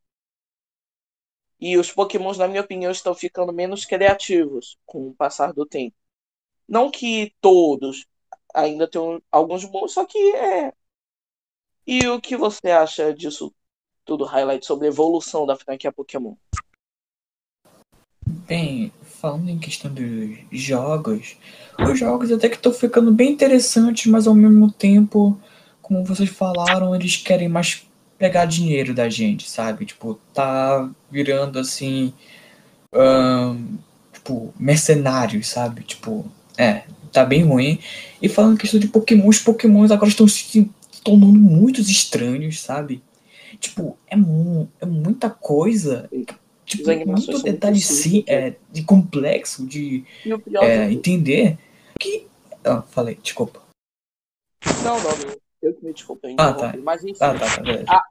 [1.60, 5.96] E os Pokémons, na minha opinião, estão ficando menos criativos com o passar do tempo.
[6.68, 8.08] Não que todos,
[8.54, 10.74] ainda tem alguns bons, só que é.
[11.86, 13.54] E o que você acha disso
[14.06, 16.36] tudo, highlight sobre a evolução da franquia Pokémon?
[18.48, 18.92] Bem,
[19.22, 21.38] falando em questão dos jogos,
[21.80, 25.40] os jogos até que estão ficando bem interessantes, mas ao mesmo tempo,
[25.80, 27.86] como vocês falaram, eles querem mais
[28.18, 29.86] pegar dinheiro da gente, sabe?
[29.86, 32.14] Tipo, tá virando assim.
[32.94, 33.78] Um,
[34.12, 35.84] tipo, mercenários, sabe?
[35.84, 36.26] Tipo,
[36.58, 37.80] é, tá bem ruim.
[38.22, 40.70] E falando em questão de Pokémon, os Pokémons agora estão se
[41.04, 43.04] tornando muito estranhos, sabe?
[43.60, 46.10] Tipo, é, mu é muita coisa.
[46.72, 50.06] Tipo, muito detalhe sim, é, de complexo, de
[50.62, 51.58] é, é entender.
[52.00, 52.28] Que.
[52.64, 53.62] Ah, falei, desculpa.
[54.82, 56.34] Não, não, eu que me desculpei.
[56.40, 56.74] Ah, tá.
[56.82, 57.18] Mas enfim.
[57.20, 58.04] Ah, tá, tá, a,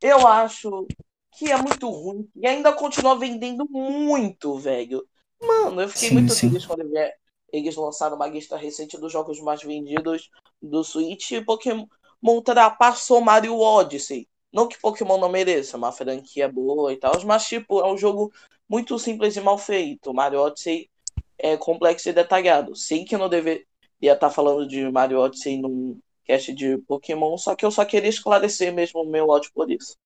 [0.00, 0.86] eu acho
[1.32, 2.26] que é muito ruim.
[2.34, 5.06] E ainda continua vendendo muito, velho.
[5.38, 6.48] Mano, eu fiquei sim, muito sim.
[6.48, 6.90] feliz quando
[7.52, 11.84] eles lançaram uma lista recente dos jogos mais vendidos do Switch e Pokémon
[12.22, 14.26] ultrapassou Mario Odyssey.
[14.52, 18.32] Não que Pokémon não mereça, uma franquia boa e tal, mas tipo, é um jogo
[18.68, 20.12] muito simples e mal feito.
[20.14, 20.88] Mario Odyssey
[21.38, 22.74] é complexo e detalhado.
[22.74, 23.64] Sei que eu não deveria
[24.02, 28.72] estar falando de Mario Odyssey num cast de Pokémon, só que eu só queria esclarecer
[28.72, 29.96] mesmo o meu ódio por isso.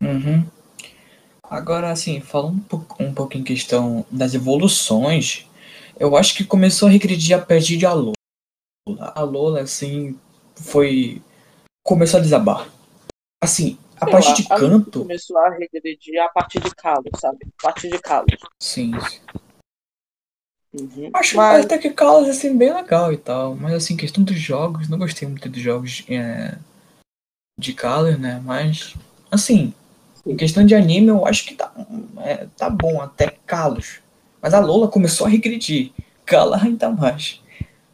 [0.00, 0.44] Uhum.
[1.42, 2.64] Agora, assim, falando
[3.00, 5.46] um pouco em questão das evoluções,
[5.98, 8.12] eu acho que começou a regredir a partir de Alola.
[8.98, 10.18] A Lola, assim,
[10.56, 11.22] foi.
[11.82, 12.68] começou a desabar.
[13.42, 15.00] Assim, a parte de canto.
[15.00, 17.38] Começou a regredir a partir de Kalos, sabe?
[17.58, 18.38] A partir de Kalos.
[18.60, 18.92] Sim.
[20.72, 21.10] Uhum.
[21.14, 21.64] Acho mas...
[21.64, 23.54] até que Kalos assim, bem legal e tal.
[23.54, 26.58] Mas assim, questão dos jogos, não gostei muito dos jogos é,
[27.58, 28.42] de Kalos, né?
[28.44, 28.94] Mas,
[29.30, 29.72] assim,
[30.26, 31.72] em questão de anime, eu acho que tá,
[32.18, 34.00] é, tá bom até Kalos.
[34.42, 35.92] Mas a Lola começou a regredir.
[36.24, 37.40] Kala ainda mais.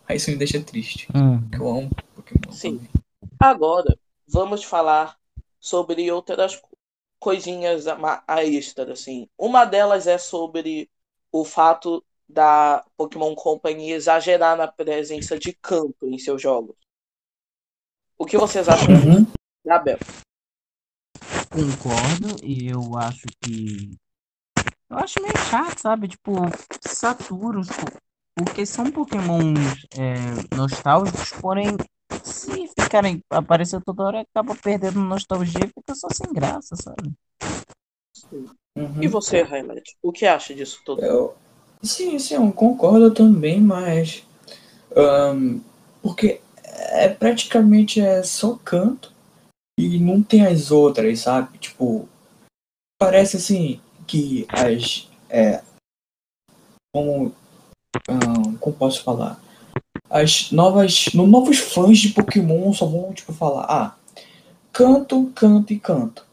[0.09, 1.07] Aí isso me deixa triste.
[1.15, 1.43] Hum.
[1.53, 2.53] Eu amo Pokémon.
[2.53, 2.79] Sim.
[2.79, 2.91] Também.
[3.39, 5.17] Agora, vamos falar
[5.63, 6.61] sobre outras
[7.21, 9.29] coisinhas a extra, assim.
[9.39, 10.91] Uma delas é sobre
[11.31, 16.75] o fato da Pokémon Company exagerar na presença de canto em seus jogos.
[18.19, 19.27] O que vocês acham uhum.
[19.65, 19.99] Gabriel?
[21.49, 23.97] Concordo, e eu acho que.
[24.91, 26.09] Eu acho meio chato, sabe?
[26.09, 26.33] Tipo,
[26.81, 27.61] saturo.
[28.35, 31.77] Porque são Pokémons é, nostálgicos, porém
[32.23, 37.13] se ficarem aparecer toda hora, acaba perdendo nostalgia e fica só sem graça, sabe?
[38.77, 39.03] Uhum.
[39.03, 39.97] E você, Highlight?
[40.03, 41.03] O que acha disso tudo?
[41.03, 41.35] Eu,
[41.83, 44.25] sim, sim, eu concordo também, mas.
[44.97, 45.61] Um,
[46.03, 49.13] porque é praticamente é só canto
[49.79, 51.59] e não tem as outras, sabe?
[51.59, 52.09] Tipo,
[52.99, 55.09] parece assim que as.
[55.29, 55.63] É,
[56.93, 57.35] como.
[58.09, 59.39] Um, como posso falar?
[60.13, 63.97] As novas, no novos fãs de Pokémon só vão tipo falar, ah,
[64.71, 66.27] canto, canto e canto.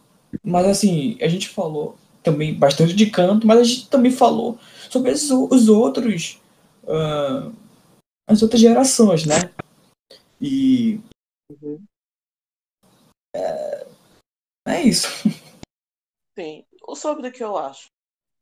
[0.44, 5.12] Mas assim, a gente falou também bastante de canto, mas a gente também falou sobre
[5.12, 6.42] os, os outros,
[6.84, 7.56] uh,
[8.28, 9.50] as outras gerações, né?
[10.42, 11.00] E
[11.50, 11.82] uhum.
[13.34, 13.88] é,
[14.68, 15.08] é isso.
[16.38, 16.66] Sim,
[16.96, 17.88] sobre o que eu acho.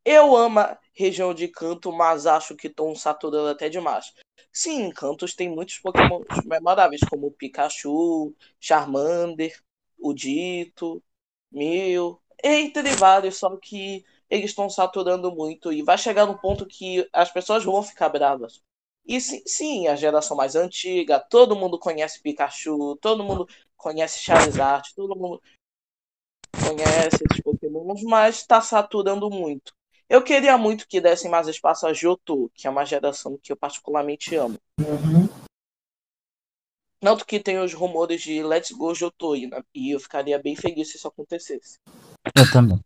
[0.03, 4.13] Eu amo a região de canto, mas acho que estão saturando até demais.
[4.59, 9.55] Sim, Cantos tem muitos Pokémon memoráveis, como Pikachu, Charmander,
[9.99, 11.03] o Dito,
[11.51, 17.07] Mew, entre vários, só que eles estão saturando muito e vai chegar no ponto que
[17.13, 18.59] as pessoas vão ficar bravas.
[19.05, 24.91] E sim, sim, a geração mais antiga, todo mundo conhece Pikachu, todo mundo conhece Charizard,
[24.95, 25.39] todo mundo
[26.63, 29.76] conhece esses Pokémons, mas está saturando muito.
[30.09, 33.57] Eu queria muito que dessem mais espaço a Johto, que é uma geração que eu
[33.57, 34.57] particularmente amo.
[34.79, 35.27] Uhum.
[36.99, 40.97] Tanto que tem os rumores de Let's Go Johto, e eu ficaria bem feliz se
[40.97, 41.77] isso acontecesse.
[42.35, 42.79] Eu também.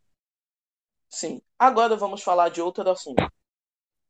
[1.09, 1.41] Sim.
[1.59, 3.23] Agora vamos falar de outro assunto.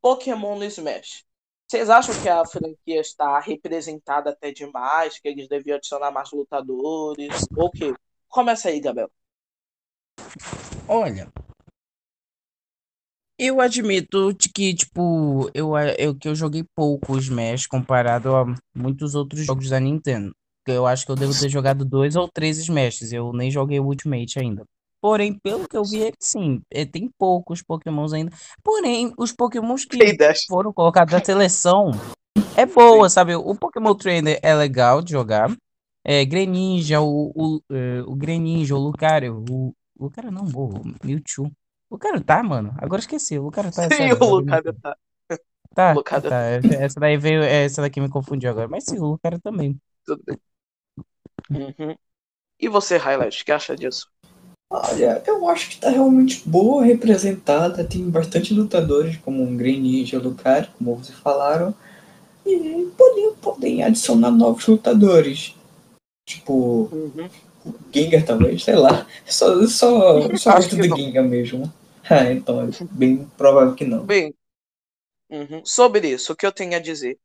[0.02, 1.26] Pokémon no Smash.
[1.67, 5.19] Vocês acham que a franquia está representada até demais?
[5.19, 7.47] Que eles deviam adicionar mais lutadores?
[7.56, 7.93] Ou o quê?
[8.28, 9.12] Começa aí, Gabriel.
[10.88, 11.32] Olha,
[13.44, 19.16] Eu admito de que, tipo, eu, eu, que eu joguei pouco Smash comparado a muitos
[19.16, 20.32] outros jogos da Nintendo.
[20.68, 23.12] Eu acho que eu devo ter jogado dois ou três Smashes.
[23.12, 24.64] Eu nem joguei o Ultimate ainda.
[25.02, 28.32] Porém, pelo que eu vi, sim, é, tem poucos Pokémons ainda.
[28.64, 29.98] Porém, os Pokémons que
[30.48, 31.90] foram colocados na seleção
[32.56, 33.34] é boa, sabe?
[33.34, 35.52] O Pokémon Trainer é legal de jogar.
[36.06, 41.52] É, Greninja, o, o, é, o Greninja, o Lucario, o Lucario não, o Mewtwo.
[41.92, 42.74] O Lucario tá, mano.
[42.78, 43.38] Agora esqueci.
[43.38, 43.84] O Lucario tá.
[43.84, 44.98] Sim, sério, o agora me- Lucario tá.
[45.76, 46.40] Tá, Lucario tá.
[46.80, 47.44] Essa daí veio.
[47.44, 48.70] Essa daqui me confundiu agora.
[48.70, 49.78] Mas sim, o Lucario também.
[50.06, 50.38] Tudo bem.
[51.52, 51.96] Uhum.
[52.58, 54.08] E você, Highlight, o que acha disso?
[54.70, 57.84] Olha, eu acho que tá realmente boa representada.
[57.84, 61.76] Tem bastante lutadores, como um Greninja e o Lucario, como vocês falaram.
[62.46, 65.56] E podem, podem adicionar novos lutadores.
[66.26, 67.30] Tipo, Uhum.
[67.94, 69.06] Gengar talvez, sei lá.
[69.26, 70.98] Só, só, só Acho gosto que do não.
[70.98, 71.81] Gengar mesmo.
[72.12, 74.06] Ah, então é bem provável que não.
[74.06, 74.34] Bem,
[75.30, 75.65] uhum.
[75.65, 77.19] sobre isso, o que eu tenho a dizer?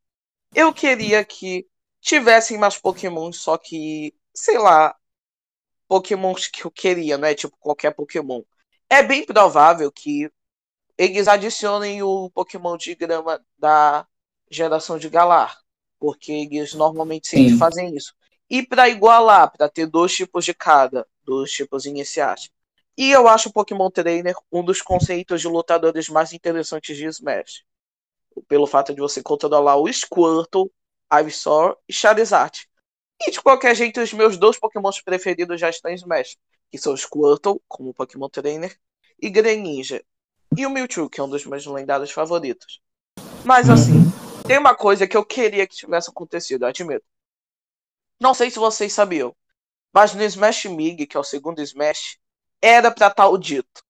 [0.55, 1.67] Eu queria que
[2.01, 4.95] tivessem mais Pokémons, só que, sei lá,
[5.87, 8.41] Pokémons que eu queria, não é tipo qualquer Pokémon.
[8.89, 10.31] É bem provável que
[10.97, 14.07] eles adicionem o Pokémon de grama da
[14.49, 15.57] geração de Galar,
[15.99, 17.57] porque eles normalmente sempre Sim.
[17.57, 18.13] fazem isso.
[18.49, 22.49] E para igualar, para ter dois tipos de cada, dois tipos iniciais.
[22.97, 27.63] E eu acho o Pokémon Trainer um dos conceitos de lutadores mais interessantes de Smash.
[28.47, 30.71] Pelo fato de você controlar o Squirtle,
[31.13, 32.67] Ivysaur e Charizard.
[33.21, 36.37] E de qualquer jeito, os meus dois Pokémons preferidos já estão em Smash.
[36.71, 38.75] Que são o Squirtle, como Pokémon Trainer,
[39.21, 40.03] e Greninja.
[40.57, 42.81] E o Mewtwo, que é um dos meus lendários favoritos.
[43.45, 43.93] Mas assim,
[44.47, 47.05] tem uma coisa que eu queria que tivesse acontecido, eu admito.
[48.19, 49.35] Não sei se vocês sabiam,
[49.93, 52.17] mas no Smash Mig, que é o segundo Smash,
[52.61, 53.81] era pra estar o Dito.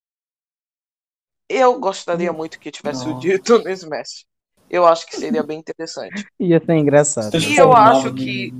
[1.50, 3.28] Eu gostaria muito que tivesse o Nossa.
[3.28, 4.26] Dito no Smash.
[4.70, 6.26] Eu acho que seria bem interessante.
[6.40, 7.38] Ia ser engraçado.
[7.38, 8.52] E eu acho que-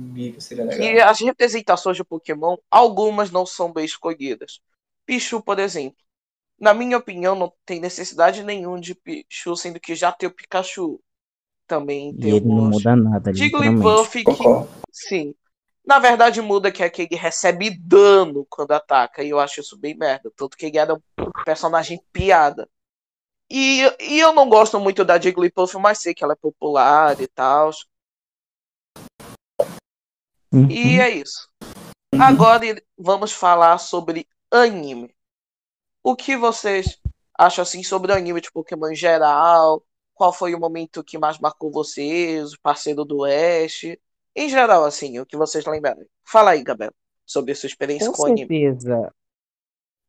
[0.74, 4.60] que as representações de Pokémon, algumas não são bem escolhidas.
[5.04, 5.98] Pichu, por exemplo.
[6.58, 11.00] Na minha opinião, não tem necessidade nenhuma de Pichu, sendo que já tem o Pikachu.
[11.66, 13.32] Também E ele não muda nada.
[13.32, 14.44] Jigglypuff, que
[14.90, 15.34] sim.
[15.88, 19.74] Na verdade, muda que é que ele recebe dano quando ataca, e eu acho isso
[19.74, 20.30] bem merda.
[20.36, 21.00] Tanto que ele era um
[21.46, 22.68] personagem piada.
[23.50, 27.26] E, e eu não gosto muito da Jigglypuff, mas sei que ela é popular e
[27.26, 27.70] tal.
[30.52, 30.70] Uhum.
[30.70, 31.48] E é isso.
[32.20, 32.60] Agora
[32.98, 35.16] vamos falar sobre anime.
[36.02, 37.00] O que vocês
[37.32, 39.82] acham assim sobre o anime de Pokémon em geral?
[40.12, 42.52] Qual foi o momento que mais marcou vocês?
[42.52, 43.96] O parceiro do Ash?
[44.38, 46.06] Em geral, assim, o que vocês lembrarem.
[46.24, 46.92] Fala aí, Gabriel,
[47.26, 48.46] sobre a sua experiência com, Com o anime.
[48.46, 49.12] certeza.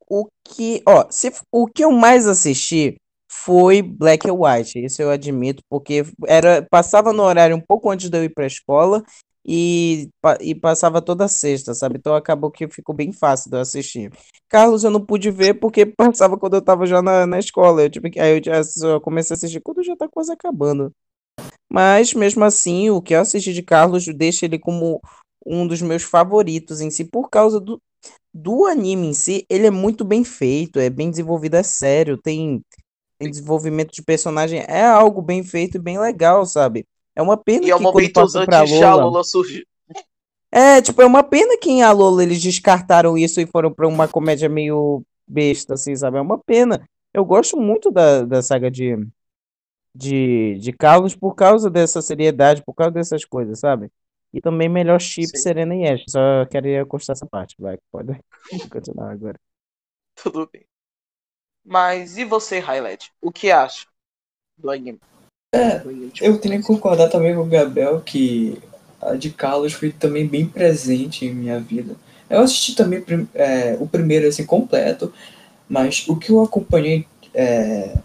[0.08, 2.96] O que, ó, se, o que eu mais assisti
[3.28, 8.08] foi Black and White, isso eu admito, porque era, passava no horário um pouco antes
[8.08, 9.04] de eu ir pra escola
[9.44, 10.10] e,
[10.42, 11.98] e passava toda sexta, sabe?
[11.98, 14.12] Então acabou que ficou bem fácil de eu assistir.
[14.48, 17.90] Carlos eu não pude ver porque passava quando eu tava já na, na escola, eu
[17.90, 20.94] tive que, aí eu já só comecei a assistir quando já tá quase acabando.
[21.72, 25.00] Mas mesmo assim, o que eu assisti de Carlos deixa ele como
[25.46, 27.80] um dos meus favoritos em si, por causa do,
[28.34, 32.62] do anime em si, ele é muito bem feito, é bem desenvolvido, é sério, tem,
[33.18, 36.86] tem desenvolvimento de personagem, é algo bem feito e bem legal, sabe?
[37.16, 39.68] É uma pena E é que quando momento passou pra Lola, Lola surgir.
[40.52, 44.08] é, tipo, é uma pena que em Alola eles descartaram isso e foram pra uma
[44.08, 46.18] comédia meio besta, assim, sabe?
[46.18, 46.82] É uma pena.
[47.14, 48.96] Eu gosto muito da, da saga de,
[49.94, 53.92] de, de Carlos por causa dessa seriedade, por causa dessas coisas, sabe?
[54.34, 55.38] E também melhor chip Sim.
[55.38, 56.04] Serena e Ash.
[56.08, 58.14] Só queria constar essa parte, vai, pode
[58.72, 59.40] continuar agora.
[60.16, 60.66] Tudo bem.
[61.66, 63.12] Mas e você, Highlight?
[63.22, 63.86] O que acha
[64.58, 65.00] do anime?
[65.54, 65.82] É,
[66.22, 68.62] Eu tenho que concordar também com o Gabriel que
[69.02, 71.96] a de Carlos foi também bem presente em minha vida.
[72.30, 75.12] Eu assisti também é, o primeiro assim completo,
[75.68, 77.98] mas o que eu acompanhei é,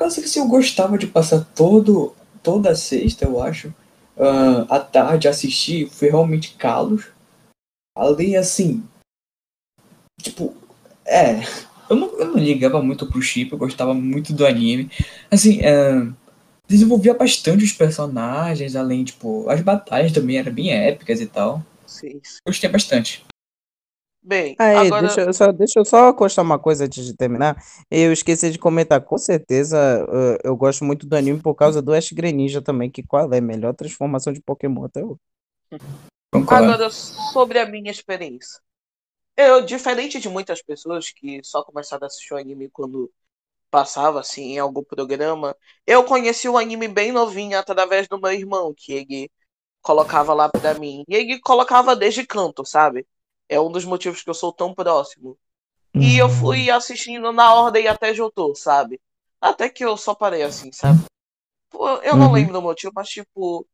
[0.00, 3.70] por causa que assim, eu gostava de passar todo toda sexta, eu acho,
[4.18, 7.08] ah, à tarde assistir, foi realmente Carlos.
[7.94, 8.82] Ali assim,
[10.22, 10.54] tipo,
[11.04, 11.40] é,
[11.90, 14.90] eu não, eu não ligava muito pro chip, eu gostava muito do anime.
[15.30, 16.10] Assim, é,
[16.66, 21.62] desenvolvia bastante os personagens, além, tipo, as batalhas também eram bem épicas e tal.
[21.86, 22.38] Sim, sim.
[22.46, 23.22] Gostei bastante.
[24.22, 27.56] Bem, Aí, agora deixa eu só, deixa eu só constar uma coisa antes de terminar.
[27.90, 29.78] Eu esqueci de comentar, com certeza,
[30.12, 33.38] eh, eu gosto muito do anime por causa do Ash Greninja também, que qual é
[33.38, 35.18] a melhor transformação de Pokémon até hoje.
[36.30, 36.64] Concordo.
[36.64, 38.60] Agora, sobre a minha experiência.
[39.36, 43.10] Eu, diferente de muitas pessoas que só começaram a assistir o anime quando
[43.70, 45.56] passava assim em algum programa,
[45.86, 49.30] eu conheci o anime bem novinho através do meu irmão, que ele
[49.80, 51.04] colocava lá pra mim.
[51.08, 53.06] E ele colocava desde canto, sabe?
[53.50, 55.38] É um dos motivos que eu sou tão próximo.
[56.00, 59.00] E eu fui assistindo na ordem até Jotô, sabe?
[59.40, 61.00] Até que eu só parei assim, sabe?
[61.70, 62.32] Pô, Eu não Uhum.
[62.34, 63.66] lembro do motivo, mas tipo.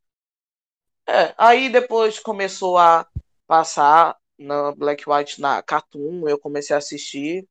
[1.09, 3.07] É, aí depois começou a
[3.47, 7.49] passar na Black White na Cartoon, eu comecei a assistir.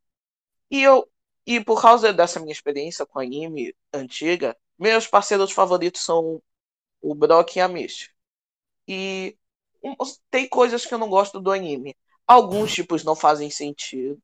[0.71, 1.09] E eu.
[1.47, 6.41] E por causa dessa minha experiência com anime antiga, meus parceiros favoritos são
[7.01, 8.11] o Brock e a Misty.
[8.87, 9.37] E
[10.31, 11.95] tem coisas que eu não gosto do anime.
[12.27, 14.19] Alguns tipos não fazem sentido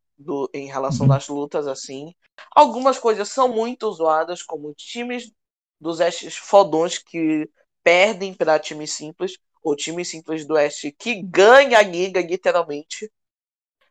[0.54, 1.14] em relação Uhum.
[1.14, 2.14] às lutas, assim.
[2.56, 5.32] Algumas coisas são muito zoadas, como times
[5.80, 7.50] dos Oestes fodões que
[7.84, 13.12] perdem para times simples, ou times simples do Oeste que ganha a liga, literalmente.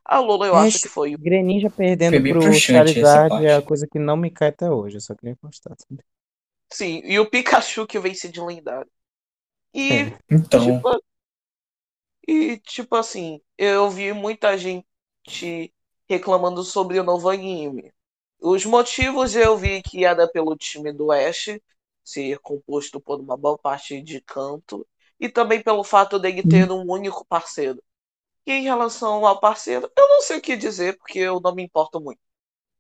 [0.05, 1.17] A Lola eu acho que foi.
[1.19, 4.49] Greninja perdendo Foi bem pro frustrante essa Charizard é a coisa que não me cai
[4.49, 5.75] até hoje, eu só queria constar.
[5.79, 6.03] sabe?
[6.73, 8.91] Sim, e o Pikachu que vence de lendário.
[9.75, 10.19] E É.
[10.31, 10.89] Então, Tipo,
[12.27, 14.85] e tipo assim, eu vi muita gente
[16.09, 17.93] reclamando sobre o novo anime.
[18.41, 21.49] Os motivos eu vi que era pelo time do Ash
[22.05, 24.87] ser composto por uma boa parte de canto
[25.18, 27.83] e também pelo fato dele ter um único parceiro.
[28.47, 31.62] E em relação ao parceiro, eu não sei o que dizer porque eu não me
[31.62, 32.21] importo muito,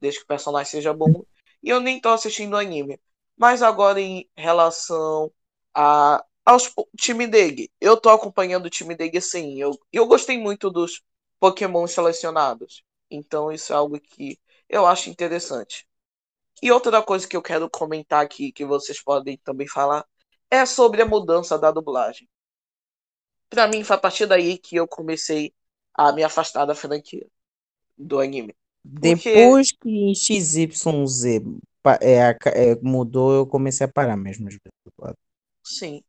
[0.00, 1.24] desde que o personagem seja bom.
[1.62, 3.00] E eu nem tô assistindo anime.
[3.36, 5.32] Mas agora em relação
[5.74, 7.70] a aos o time dele.
[7.80, 9.60] Eu tô acompanhando o time dele sim.
[9.60, 11.00] Eu, eu gostei muito dos
[11.38, 12.82] Pokémon selecionados.
[13.08, 14.36] Então isso é algo que
[14.68, 15.86] eu acho interessante.
[16.60, 20.04] E outra coisa que eu quero comentar aqui, que vocês podem também falar,
[20.50, 22.28] é sobre a mudança da dublagem.
[23.48, 25.54] Pra mim, foi a partir daí que eu comecei
[25.94, 27.26] a me afastar da franquia
[27.96, 28.54] do anime.
[28.84, 31.42] Depois que em XYZ
[32.00, 34.48] é, é, mudou, eu comecei a parar mesmo.
[34.48, 34.58] de.
[35.62, 36.02] Sim.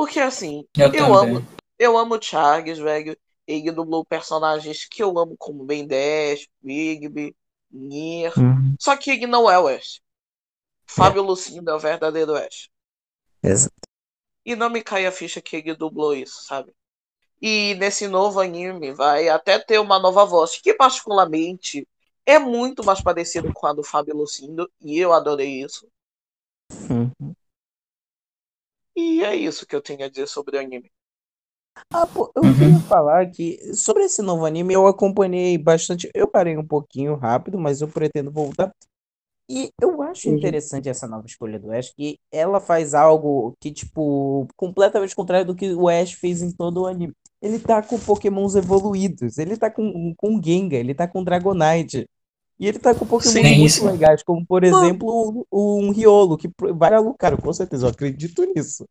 [0.00, 1.46] Porque assim, eu, eu amo,
[1.78, 3.14] eu amo o Chagas, velho.
[3.46, 7.36] Ele dublou personagens que eu amo, como Ben 10, Bigby,
[7.70, 8.32] Nier.
[8.38, 8.74] Uhum.
[8.80, 10.00] Só que ele não é o Ash.
[10.86, 12.70] Fábio Lucindo é o verdadeiro Ash.
[13.42, 13.74] Exato.
[14.42, 16.72] E não me cai a ficha que ele dublou isso, sabe?
[17.38, 21.86] E nesse novo anime vai até ter uma nova voz, que particularmente
[22.24, 25.86] é muito mais parecido com a do Fábio Lucindo, e eu adorei isso.
[26.88, 27.34] Uhum.
[29.00, 30.90] E é isso que eu tenho a dizer sobre o anime.
[31.92, 32.54] Ah, pô, eu Uhum.
[32.54, 36.08] queria falar que sobre esse novo anime eu acompanhei bastante.
[36.14, 38.72] Eu parei um pouquinho rápido, mas eu pretendo voltar.
[39.50, 40.30] E eu acho Uhum.
[40.30, 45.56] interessante essa nova escolha do Ash, que ela faz algo que, tipo, completamente contrário do
[45.56, 47.14] que o Ash fez em todo o anime.
[47.42, 52.06] Ele tá com Pokémons evoluídos, ele tá com, com Gengar, ele tá com Dragonite.
[52.60, 53.86] E ele tá com Pokémon Sim, muito isso.
[53.86, 58.44] legais, como por exemplo o- um Riolo, que vai virar Lucario, com certeza, eu acredito
[58.54, 58.86] nisso.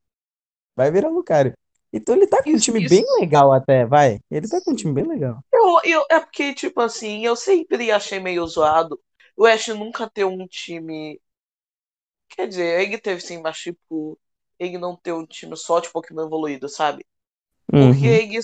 [0.76, 1.54] Vai virar Lucario.
[1.94, 4.20] Então ele tá com um Isso- time isso- bem legal até, vai.
[4.32, 5.44] Ele tá com um time bem legal.
[5.54, 9.00] Eu, eu, é porque, tipo assim, eu sempre achei meio zoado
[9.38, 11.20] o Ash nunca ter um time.
[12.30, 14.20] Quer dizer, ele teve sim, mas tipo,
[14.60, 17.06] ele não ter um time só de Pokémon evoluído, sabe?
[17.78, 18.06] Porque Uhum.
[18.08, 18.40] ele.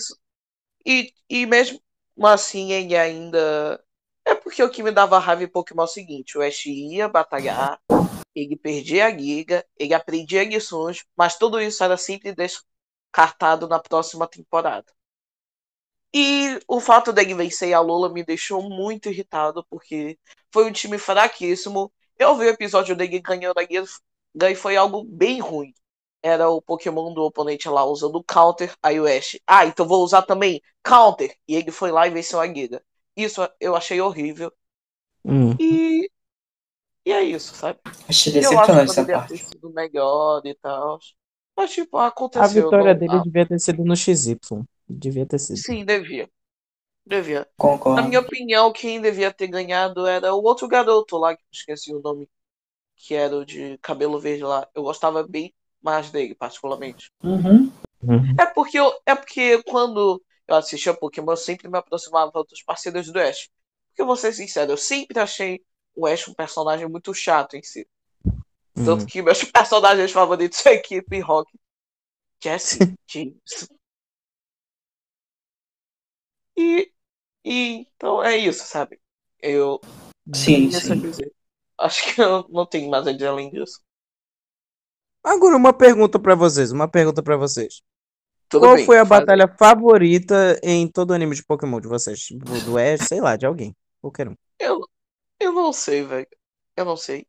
[0.86, 1.80] E, e mesmo
[2.22, 3.82] assim, ele ainda.
[4.46, 7.80] Porque o que me dava raiva em Pokémon é o seguinte: o Ash ia batalhar,
[8.32, 14.24] ele perdia a liga, ele aprendia lições, mas tudo isso era sempre descartado na próxima
[14.28, 14.86] temporada.
[16.14, 20.16] E o fato dele vencer a Lola me deixou muito irritado, porque
[20.52, 21.92] foi um time fraquíssimo.
[22.16, 23.82] Eu vi o episódio dele ganhando a guia,
[24.48, 25.74] e foi algo bem ruim.
[26.22, 29.40] Era o Pokémon do oponente lá usando Counter, aí o Ash.
[29.44, 31.36] Ah, então vou usar também Counter.
[31.48, 32.80] E ele foi lá e venceu a guia.
[33.16, 34.52] Isso eu achei horrível.
[35.24, 35.56] Uhum.
[35.58, 36.08] E.
[37.04, 37.78] E é isso, sabe?
[38.08, 39.46] Achei Eu acho decepcionante que essa poderia ter parte.
[39.46, 40.98] sido melhor e tal.
[41.56, 42.64] Mas, tipo, A aconteceu.
[42.64, 44.64] vitória não- dele ah, devia ter sido no XY.
[44.88, 45.56] Devia ter sido.
[45.58, 46.30] Sim, devia.
[47.06, 47.40] Devia.
[47.42, 48.08] Na Concordo.
[48.08, 52.00] minha opinião, quem devia ter ganhado era o outro garoto lá, que eu esqueci o
[52.00, 52.28] nome,
[52.96, 54.68] que era o de cabelo verde lá.
[54.74, 57.12] Eu gostava bem mais dele, particularmente.
[57.22, 57.70] Uhum.
[58.02, 58.36] Uhum.
[58.40, 63.10] É porque, eu, é porque quando eu assistia Pokémon, eu sempre me aproximava dos parceiros
[63.12, 63.48] do Ash.
[63.88, 67.62] Porque, eu vou ser sincero, eu sempre achei o Ash um personagem muito chato em
[67.62, 67.88] si.
[68.82, 69.06] Tanto Uhum.
[69.06, 71.50] que meus personagens favoritos são a equipe Rock,
[72.42, 72.78] Jesse,
[73.08, 73.68] James.
[76.56, 76.90] E,
[77.44, 79.00] e então é isso, sabe?
[79.40, 79.80] Eu
[80.34, 81.02] Sim, sim.
[81.78, 83.80] Acho que eu não tenho mais a dizer além disso.
[85.22, 87.82] Agora uma pergunta pra vocês, uma pergunta pra vocês.
[88.48, 91.88] Tudo Qual bem, foi a faz batalha favorita em todo o anime de Pokémon de
[91.88, 92.28] vocês?
[92.64, 93.74] Do Ash, sei lá, de alguém.
[94.00, 94.34] Qualquer um.
[94.58, 94.80] Eu,
[95.40, 96.28] eu não sei, velho.
[96.76, 97.26] Eu não sei.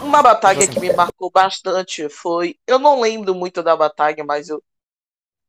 [0.00, 2.58] Uma batalha que me marcou bastante foi.
[2.66, 4.62] Eu não lembro muito da batalha, mas eu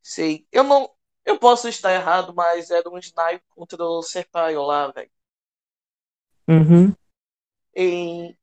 [0.01, 0.45] sei.
[0.51, 0.91] Eu não.
[1.26, 5.12] Eu posso estar errado, mas era um snipe contra o Serpaio lá, velho.
[6.47, 6.93] Uhum.
[7.74, 8.38] Em.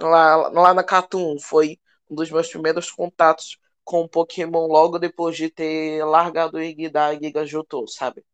[0.00, 1.38] Lá, lá na Cartoon.
[1.38, 1.78] Foi
[2.10, 7.14] um dos meus primeiros contatos com Pokémon logo depois de ter largado o Ig da
[7.14, 8.24] Giga Johto, sabe?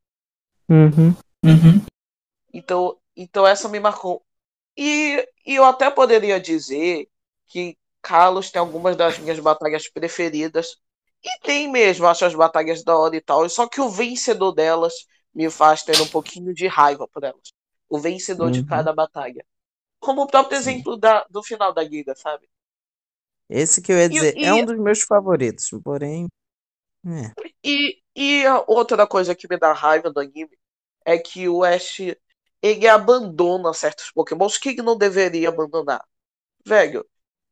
[0.71, 1.15] Uhum.
[1.45, 1.85] Uhum.
[2.53, 4.25] Então, então essa me marcou.
[4.77, 7.09] E, e eu até poderia dizer
[7.47, 10.77] que Carlos tem algumas das minhas batalhas preferidas.
[11.23, 13.49] E tem mesmo, acho as batalhas da hora e tal.
[13.51, 14.95] Só que o vencedor delas
[15.35, 17.53] me faz ter um pouquinho de raiva por elas.
[17.89, 18.67] O vencedor de Uhum.
[18.67, 19.45] cada batalha.
[20.01, 20.71] Como o próprio Sim.
[20.71, 22.49] exemplo da, do final da Giga, sabe?
[23.49, 26.29] Esse que eu ia dizer e- é um dos meus favoritos, porém.
[27.07, 27.33] É.
[27.65, 30.51] E, e a outra coisa que me dá raiva do anime
[31.05, 31.99] é que o Ash
[32.61, 36.05] ele abandona certos Pokémons que ele não deveria abandonar.
[36.67, 37.07] Velho,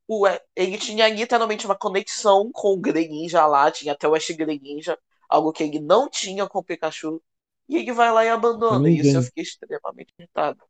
[0.09, 4.99] o ele tinha literalmente uma conexão com o Greninja lá, tinha até o Ash Greninja,
[5.29, 7.23] algo que ele não tinha com o Pikachu.
[7.69, 8.89] E ele vai lá e abandona.
[8.89, 10.63] E isso eu fiquei extremamente irritado.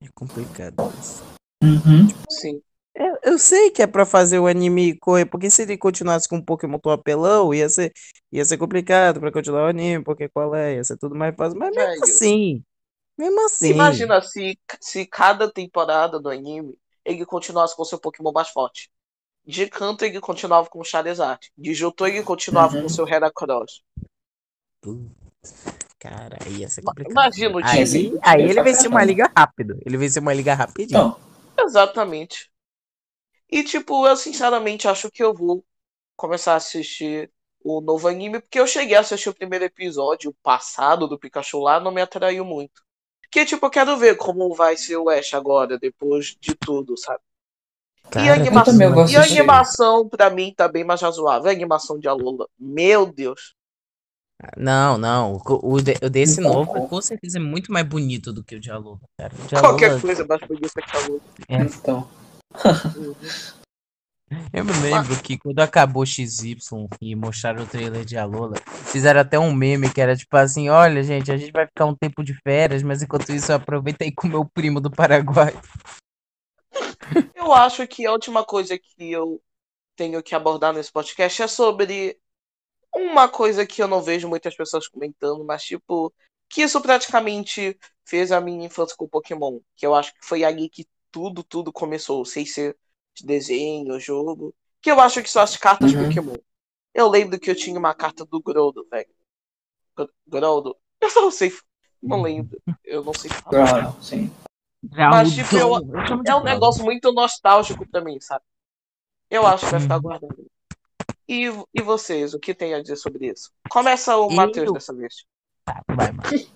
[0.00, 1.22] É complicado isso.
[1.62, 2.08] Uhum.
[2.28, 2.62] Sim.
[2.94, 6.36] Eu, eu sei que é pra fazer o anime correr, porque se ele continuasse com
[6.36, 7.92] um Pokémon tão apelão, ia ser,
[8.30, 10.74] ia ser complicado pra continuar o anime, porque qual é?
[10.76, 11.58] Ia ser tudo mais fácil.
[11.58, 12.02] Mas mesmo Velho.
[12.02, 12.62] assim,
[13.18, 13.70] mesmo assim.
[13.70, 18.90] Imagina se, se cada temporada do anime ele continuasse com seu Pokémon mais forte.
[19.46, 21.50] De canto ele continuava com o Charizard.
[21.56, 22.80] De Johto ele continuava Uhum.
[22.82, 23.82] com o seu Heracross.
[25.98, 27.12] Cara, aí ia ser complicado.
[27.12, 28.18] imagina o Aí, time.
[28.22, 29.78] aí Ia ele venceu uma liga rápido.
[29.86, 30.98] Ele venceu uma liga rapidinho.
[30.98, 31.16] Então,
[31.58, 32.51] Exatamente.
[33.52, 35.64] E tipo, eu sinceramente acho que eu vou
[36.16, 37.32] começar a assistir
[37.64, 41.60] o novo anime, porque eu cheguei a assistir o primeiro episódio, o passado do Pikachu
[41.60, 42.82] lá, não me atraiu muito.
[43.22, 47.22] Porque, tipo, eu quero ver como vai ser o Ash agora, depois de tudo, sabe?
[48.16, 51.48] e a Cara, animação, e a animação, pra mim, tá bem mais razoável.
[51.50, 53.54] A animação de Alola, meu Deus.
[54.56, 55.34] Não, não.
[55.46, 56.88] O, o de- o desse Não, novo não.
[56.88, 59.34] com certeza é muito mais bonito do que o de Alola, cara.
[59.38, 61.22] O de Qualquer Alola, coisa mais bonita que a Alola.
[61.48, 62.08] então.
[64.52, 66.56] Eu me lembro que quando acabou XY
[67.00, 68.54] e mostraram o trailer de Alola,
[68.90, 71.94] fizeram até um meme que era tipo assim: olha, gente, a gente vai ficar um
[71.94, 75.52] tempo de férias, mas enquanto isso aproveita aí com meu primo do Paraguai.
[77.34, 79.42] Eu acho que a última coisa que eu
[79.96, 82.18] tenho que abordar nesse podcast é sobre
[82.94, 86.14] uma coisa que eu não vejo muitas pessoas comentando, mas tipo,
[86.48, 90.68] que isso praticamente fez a minha infância com Pokémon, que eu acho que foi ali
[90.68, 92.76] que tudo, tudo começou, sem ser
[93.14, 96.04] de desenho, jogo, que eu acho que são as cartas Uhum.
[96.08, 96.36] Pokémon.
[96.94, 99.08] Eu lembro que eu tinha uma carta do Groldo, velho.
[100.26, 100.76] Groldo?
[101.00, 101.52] Eu não sei,
[102.02, 103.88] não lembro, eu não sei falar.
[103.88, 104.32] Ah, sim.
[104.90, 105.76] Mas, tipo, eu-
[106.26, 108.44] É um negócio muito nostálgico pra mim, sabe?
[109.30, 110.50] Eu acho que vai ficar guardado.
[111.28, 111.44] E,
[111.74, 113.50] e vocês, o que tem a dizer sobre isso?
[113.70, 115.24] Começa o Eu- Matheus dessa vez.
[115.88, 116.48] Vai, vai.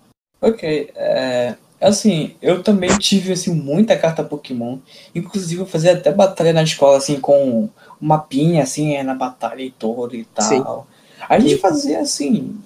[0.43, 4.79] Ok, é, assim, eu também tive assim muita carta Pokémon.
[5.15, 7.69] Inclusive eu fazia até batalha na escola assim com um
[8.01, 10.87] mapinha assim é, na batalha e toda e tal.
[11.29, 12.59] A gente fazia assim,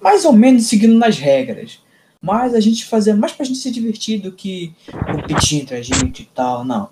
[0.00, 1.80] mais- ou menos seguindo nas regras.
[2.22, 4.74] Mas a gente fazia mais pra gente se divertir do que
[5.10, 6.90] competir entre a gente e tal, não.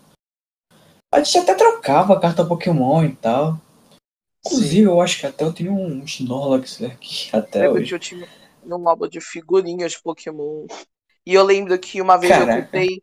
[1.12, 3.58] A gente até trocava carta Pokémon e tal.
[4.46, 7.94] Inclusive, eu acho que até eu tenho um Snorlax aqui até Lembro hoje.
[7.94, 8.26] eu tinha
[8.66, 10.66] um álbum de figurinhas Pokémon.
[11.28, 12.62] E eu lembro que uma vez eu Caraca.
[12.62, 13.02] comprei.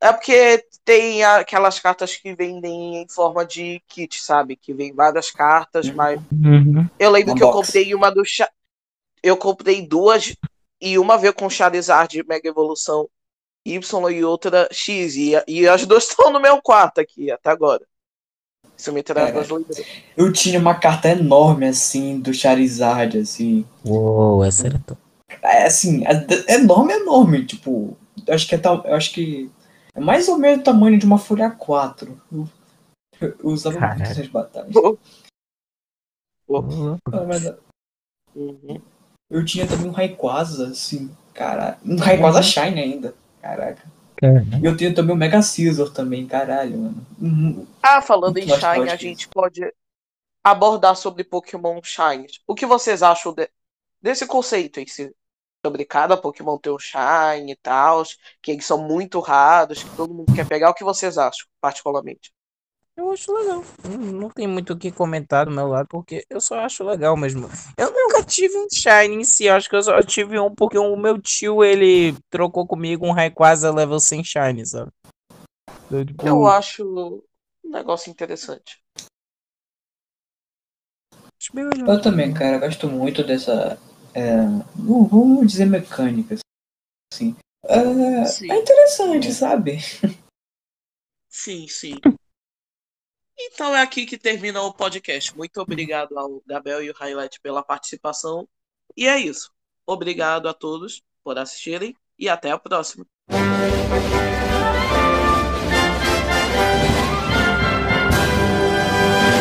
[0.00, 4.56] É porque tem aquelas cartas que vendem em forma de kit, sabe?
[4.56, 6.88] Que vem várias cartas, mas Uhum.
[6.98, 8.50] Eu lembro que eu comprei uma do Cha...
[9.22, 10.34] Eu comprei duas
[10.80, 13.10] e uma veio com Charizard Mega Evolução
[13.62, 15.14] Y e outra X.
[15.14, 17.84] E, e as duas estão no meu quarto aqui até agora.
[18.74, 19.46] Isso me traz Caraca.
[19.46, 19.86] duas lembranças.
[20.16, 23.66] Eu tinha uma carta enorme, assim, do Charizard, assim.
[23.84, 25.05] Uou, essa era top.
[25.46, 26.12] É, assim, é,
[26.52, 27.46] é enorme, enorme.
[27.46, 28.84] Tipo, eu acho que é tal.
[28.84, 29.50] Eu acho que
[29.94, 32.20] é mais ou menos o tamanho de uma folha 4.
[32.32, 32.48] Eu,
[33.20, 34.10] eu usava muito Caraca.
[34.10, 34.74] essas batalhas.
[34.74, 34.98] Uou.
[37.12, 37.44] Ah, mas
[38.34, 38.80] Uhum.
[39.30, 41.78] Eu tinha também um Rayquaza, assim, caralho.
[41.84, 43.14] Um Rayquaza Shine ainda.
[43.40, 43.82] Caraca.
[44.16, 44.58] Caramba.
[44.58, 47.06] E eu tenho também o Mega Scizor também, caralho, mano.
[47.20, 47.66] Uhum.
[47.82, 49.62] Ah, falando em Muito Shine, a gente pode
[50.44, 52.26] abordar sobre Pokémon Shine.
[52.46, 53.50] O que vocês acham de-
[54.00, 55.12] desse conceito em si?
[55.66, 58.04] Sobre cada Pokémon ter um Shine e tal,
[58.40, 60.70] que eles são muito raros, que todo mundo quer pegar.
[60.70, 62.32] O que vocês acham, particularmente?
[62.96, 63.64] Eu acho legal.
[63.82, 67.16] Não, não tem muito o que comentar do meu lado, porque eu só acho legal
[67.16, 67.48] mesmo.
[67.76, 70.78] Eu nunca tive um Shine em si, eu acho que eu só tive um porque
[70.78, 74.92] o meu tio, ele trocou comigo um Rayquaza level 100 Shine, sabe?
[75.86, 76.84] Então, tipo, Eu acho
[77.64, 78.80] um negócio interessante.
[81.86, 83.78] Eu também, cara, gosto muito dessa.
[84.16, 84.36] É,
[84.74, 86.36] não vamos dizer mecânica.
[87.12, 87.36] Assim.
[87.64, 88.50] É, Sim.
[88.50, 89.78] é interessante, sabe?
[91.28, 91.96] Sim, sim.
[93.38, 95.36] Então é aqui que termina o podcast.
[95.36, 98.48] Muito obrigado ao Gabriel e o Highlight pela participação.
[98.96, 99.52] E é isso.
[99.84, 103.06] Obrigado a todos por assistirem e até a próxima.